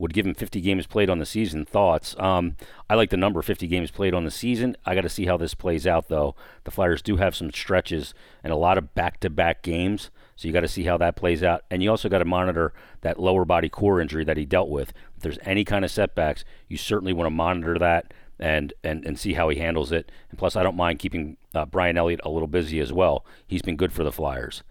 Would 0.00 0.14
give 0.14 0.24
him 0.24 0.34
50 0.34 0.62
games 0.62 0.86
played 0.86 1.10
on 1.10 1.18
the 1.18 1.26
season. 1.26 1.66
Thoughts? 1.66 2.16
Um, 2.18 2.56
I 2.88 2.94
like 2.94 3.10
the 3.10 3.18
number 3.18 3.42
50 3.42 3.66
games 3.66 3.90
played 3.90 4.14
on 4.14 4.24
the 4.24 4.30
season. 4.30 4.74
I 4.86 4.94
got 4.94 5.02
to 5.02 5.10
see 5.10 5.26
how 5.26 5.36
this 5.36 5.52
plays 5.52 5.86
out, 5.86 6.08
though. 6.08 6.34
The 6.64 6.70
Flyers 6.70 7.02
do 7.02 7.16
have 7.16 7.36
some 7.36 7.52
stretches 7.52 8.14
and 8.42 8.50
a 8.50 8.56
lot 8.56 8.78
of 8.78 8.94
back-to-back 8.94 9.62
games, 9.62 10.10
so 10.36 10.48
you 10.48 10.54
got 10.54 10.60
to 10.60 10.68
see 10.68 10.84
how 10.84 10.96
that 10.96 11.16
plays 11.16 11.42
out. 11.42 11.64
And 11.70 11.82
you 11.82 11.90
also 11.90 12.08
got 12.08 12.20
to 12.20 12.24
monitor 12.24 12.72
that 13.02 13.20
lower 13.20 13.44
body 13.44 13.68
core 13.68 14.00
injury 14.00 14.24
that 14.24 14.38
he 14.38 14.46
dealt 14.46 14.70
with. 14.70 14.94
If 15.18 15.22
there's 15.22 15.38
any 15.42 15.66
kind 15.66 15.84
of 15.84 15.90
setbacks, 15.90 16.46
you 16.66 16.78
certainly 16.78 17.12
want 17.12 17.26
to 17.26 17.30
monitor 17.30 17.78
that 17.78 18.14
and, 18.38 18.72
and, 18.82 19.04
and 19.04 19.18
see 19.18 19.34
how 19.34 19.50
he 19.50 19.58
handles 19.58 19.92
it. 19.92 20.10
And 20.30 20.38
plus, 20.38 20.56
I 20.56 20.62
don't 20.62 20.76
mind 20.76 20.98
keeping 20.98 21.36
uh, 21.54 21.66
Brian 21.66 21.98
Elliott 21.98 22.22
a 22.24 22.30
little 22.30 22.48
busy 22.48 22.80
as 22.80 22.90
well. 22.90 23.26
He's 23.46 23.60
been 23.60 23.76
good 23.76 23.92
for 23.92 24.02
the 24.02 24.12
Flyers. 24.12 24.62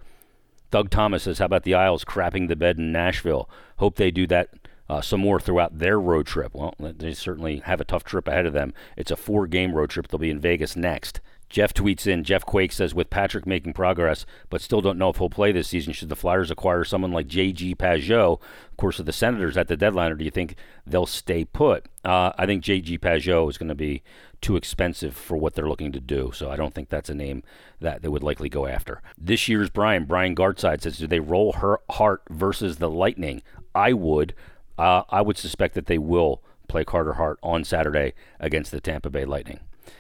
Doug 0.72 0.90
Thomas 0.90 1.24
says, 1.24 1.38
How 1.38 1.46
about 1.46 1.64
the 1.64 1.76
Isles 1.76 2.04
crapping 2.04 2.48
the 2.48 2.56
bed 2.56 2.80
in 2.80 2.92
Nashville? 2.92 3.48
Hope 3.78 3.96
they 3.96 4.10
do 4.10 4.26
that 4.26 4.50
uh, 4.90 5.02
some 5.02 5.20
more 5.20 5.40
throughout 5.40 5.78
their 5.78 6.00
road 6.00 6.26
trip. 6.26 6.52
Well, 6.54 6.74
they 6.80 7.14
certainly 7.14 7.60
have 7.66 7.80
a 7.80 7.86
tough 7.86 8.04
trip 8.04 8.28
ahead 8.28 8.46
of 8.46 8.54
them. 8.54 8.74
It's 8.98 9.12
a 9.12 9.16
four 9.16 9.48
game 9.48 9.74
road 9.74 9.92
trip. 9.92 10.08
They'll 10.08 10.20
be 10.20 10.32
in 10.32 10.40
Vegas 10.40 10.76
next. 10.76 11.22
Jeff 11.50 11.74
tweets 11.74 12.06
in, 12.06 12.24
Jeff 12.24 12.46
Quake 12.46 12.72
says, 12.72 12.94
with 12.94 13.10
Patrick 13.10 13.48
making 13.48 13.74
progress, 13.74 14.24
but 14.52 14.62
still 14.62 14.82
don't 14.82 15.00
know 15.00 15.10
if 15.10 15.18
he'll 15.18 15.32
play 15.32 15.52
this 15.52 15.68
season, 15.68 15.94
should 15.94 16.10
the 16.10 16.16
Flyers 16.16 16.52
acquire 16.52 16.84
someone 16.84 17.12
like 17.12 17.26
J.G. 17.26 17.74
Pageau, 17.74 18.34
of 18.70 18.78
course, 18.78 19.00
of 19.00 19.08
the 19.08 19.12
Senators 19.12 19.58
at 19.58 19.68
the 19.68 19.76
deadline, 19.76 20.12
or 20.12 20.16
do 20.16 20.24
you 20.24 20.30
think 20.30 20.56
they'll 20.86 21.08
stay 21.08 21.44
put? 21.44 21.88
Uh, 22.06 22.32
I 22.38 22.46
think 22.46 22.64
J.G. 22.64 23.00
Pageau 23.00 23.50
is 23.50 23.58
going 23.58 23.70
to 23.70 23.76
be 23.76 24.04
too 24.42 24.58
expensive 24.58 25.16
for 25.16 25.38
what 25.38 25.56
they're 25.56 25.68
looking 25.68 25.92
to 25.92 26.00
do, 26.00 26.32
so 26.36 26.52
I 26.52 26.56
don't 26.56 26.76
think 26.76 26.90
that's 26.90 27.10
a 27.10 27.16
name 27.16 27.42
that 27.80 28.04
they 28.04 28.10
would 28.10 28.24
likely 28.24 28.50
go 28.50 28.68
after. 28.68 29.02
This 29.18 29.48
year's 29.48 29.72
Brian, 29.72 30.06
Brian 30.06 30.36
Gartside 30.36 30.82
says, 30.82 31.00
do 31.00 31.08
they 31.08 31.20
roll 31.20 31.54
her 31.54 31.80
heart 31.90 32.22
versus 32.30 32.78
the 32.78 32.92
Lightning? 32.92 33.42
I 33.74 33.94
would. 33.94 34.36
Uh, 34.80 35.04
I 35.10 35.22
would 35.22 35.38
suspect 35.38 35.76
that 35.76 35.88
they 35.88 35.98
will 35.98 36.42
play 36.70 36.86
Carter 36.86 37.14
Hart 37.16 37.38
on 37.44 37.66
Saturday 37.66 38.14
against 38.40 38.72
the 38.72 38.80
Tampa 38.80 39.10
Bay 39.10 39.26
Lightning. 39.26 39.60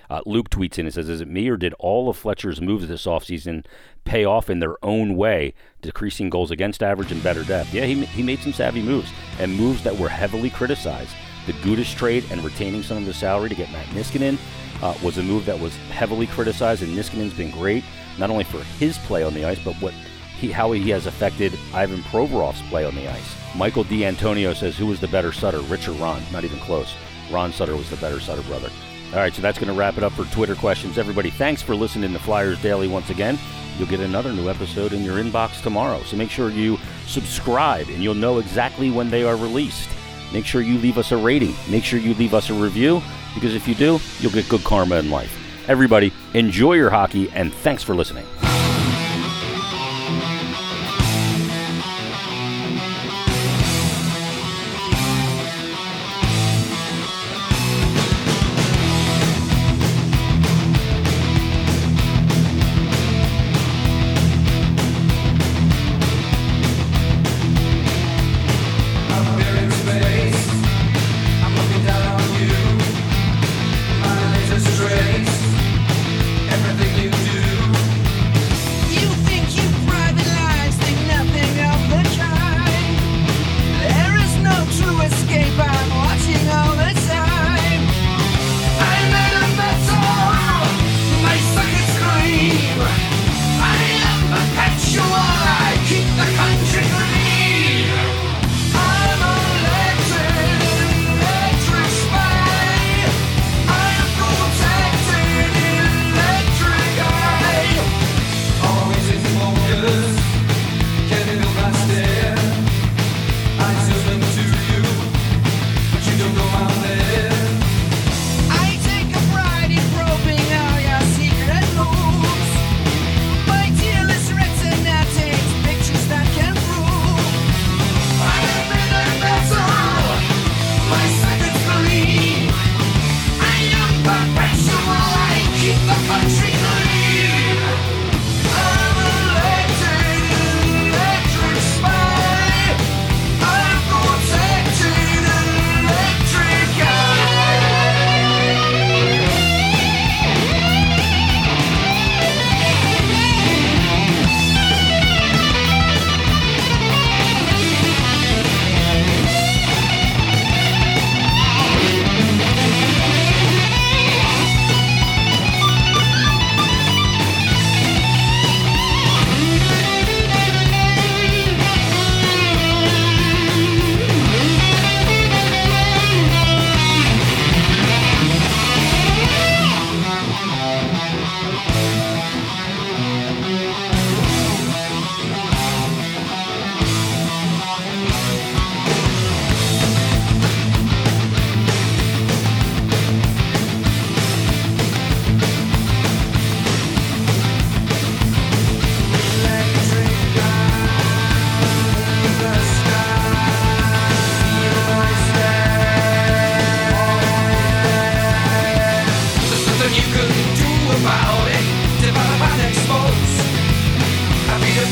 Uh, 0.09 0.21
Luke 0.25 0.49
tweets 0.49 0.79
in 0.79 0.85
and 0.85 0.93
says, 0.93 1.09
Is 1.09 1.19
it 1.19 1.27
me 1.27 1.49
or 1.49 1.57
did 1.57 1.73
all 1.79 2.07
of 2.07 2.15
Fletcher's 2.15 2.61
moves 2.61 2.87
this 2.87 3.05
offseason 3.05 3.65
pay 4.05 4.23
off 4.23 4.49
in 4.49 4.59
their 4.59 4.83
own 4.83 5.17
way, 5.17 5.53
decreasing 5.81 6.29
goals 6.29 6.49
against 6.49 6.81
average 6.81 7.11
and 7.11 7.21
better 7.21 7.43
depth? 7.43 7.73
Yeah, 7.73 7.83
he, 7.83 8.05
he 8.05 8.23
made 8.23 8.39
some 8.39 8.53
savvy 8.53 8.81
moves 8.81 9.11
and 9.37 9.53
moves 9.53 9.83
that 9.83 9.97
were 9.97 10.07
heavily 10.07 10.49
criticized. 10.49 11.13
The 11.45 11.53
Gudas 11.53 11.93
trade 11.93 12.23
and 12.31 12.41
retaining 12.41 12.83
some 12.83 12.99
of 12.99 13.05
the 13.05 13.13
salary 13.13 13.49
to 13.49 13.55
get 13.55 13.71
Matt 13.71 13.87
Niskanen 13.87 14.37
uh, 14.81 14.97
was 15.03 15.17
a 15.17 15.23
move 15.23 15.45
that 15.45 15.59
was 15.59 15.75
heavily 15.91 16.27
criticized, 16.27 16.83
and 16.83 16.95
Niskanen's 16.95 17.33
been 17.33 17.51
great, 17.51 17.83
not 18.17 18.29
only 18.29 18.45
for 18.45 18.63
his 18.77 18.97
play 18.99 19.23
on 19.23 19.33
the 19.33 19.43
ice, 19.43 19.59
but 19.61 19.75
what 19.81 19.93
he, 20.39 20.53
how 20.53 20.71
he 20.71 20.89
has 20.91 21.05
affected 21.05 21.57
Ivan 21.73 22.01
Provorov's 22.03 22.61
play 22.69 22.85
on 22.85 22.95
the 22.95 23.09
ice. 23.09 23.38
Michael 23.55 23.83
D'Antonio 23.83 24.53
says, 24.53 24.77
Who 24.77 24.87
was 24.87 24.99
the 24.99 25.07
better 25.07 25.31
Sutter, 25.31 25.59
Rich 25.61 25.87
or 25.87 25.93
Ron? 25.93 26.21
Not 26.31 26.43
even 26.43 26.59
close. 26.59 26.93
Ron 27.31 27.51
Sutter 27.51 27.75
was 27.75 27.89
the 27.89 27.97
better 27.97 28.19
Sutter 28.19 28.43
brother. 28.43 28.69
All 29.11 29.19
right, 29.19 29.33
so 29.33 29.41
that's 29.41 29.57
going 29.57 29.71
to 29.71 29.77
wrap 29.77 29.97
it 29.97 30.03
up 30.03 30.11
for 30.13 30.25
Twitter 30.25 30.55
questions. 30.55 30.97
Everybody, 30.97 31.31
thanks 31.31 31.61
for 31.61 31.75
listening 31.75 32.13
to 32.13 32.19
Flyers 32.19 32.61
Daily 32.61 32.87
once 32.87 33.09
again. 33.09 33.39
You'll 33.77 33.87
get 33.87 34.01
another 34.01 34.33
new 34.33 34.49
episode 34.49 34.93
in 34.93 35.03
your 35.03 35.17
inbox 35.17 35.63
tomorrow. 35.63 36.01
So 36.03 36.15
make 36.15 36.29
sure 36.29 36.49
you 36.49 36.77
subscribe 37.07 37.87
and 37.89 38.03
you'll 38.03 38.13
know 38.13 38.39
exactly 38.39 38.91
when 38.91 39.09
they 39.09 39.23
are 39.23 39.35
released. 39.35 39.89
Make 40.31 40.45
sure 40.45 40.61
you 40.61 40.77
leave 40.77 40.97
us 40.97 41.11
a 41.11 41.17
rating. 41.17 41.55
Make 41.69 41.83
sure 41.83 41.97
you 41.97 42.13
leave 42.13 42.33
us 42.33 42.49
a 42.49 42.53
review 42.53 43.01
because 43.33 43.55
if 43.55 43.67
you 43.67 43.75
do, 43.75 43.99
you'll 44.19 44.31
get 44.31 44.47
good 44.49 44.63
karma 44.63 44.97
in 44.97 45.09
life. 45.09 45.35
Everybody, 45.67 46.11
enjoy 46.33 46.73
your 46.73 46.89
hockey 46.89 47.31
and 47.31 47.53
thanks 47.53 47.81
for 47.81 47.95
listening. 47.95 48.25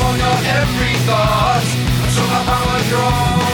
On 0.08 0.16
your 0.16 0.38
every 0.60 0.94
thought. 1.04 1.64
I'm 2.00 2.30
my 2.30 2.40
power 2.48 2.80
draws. 2.88 3.47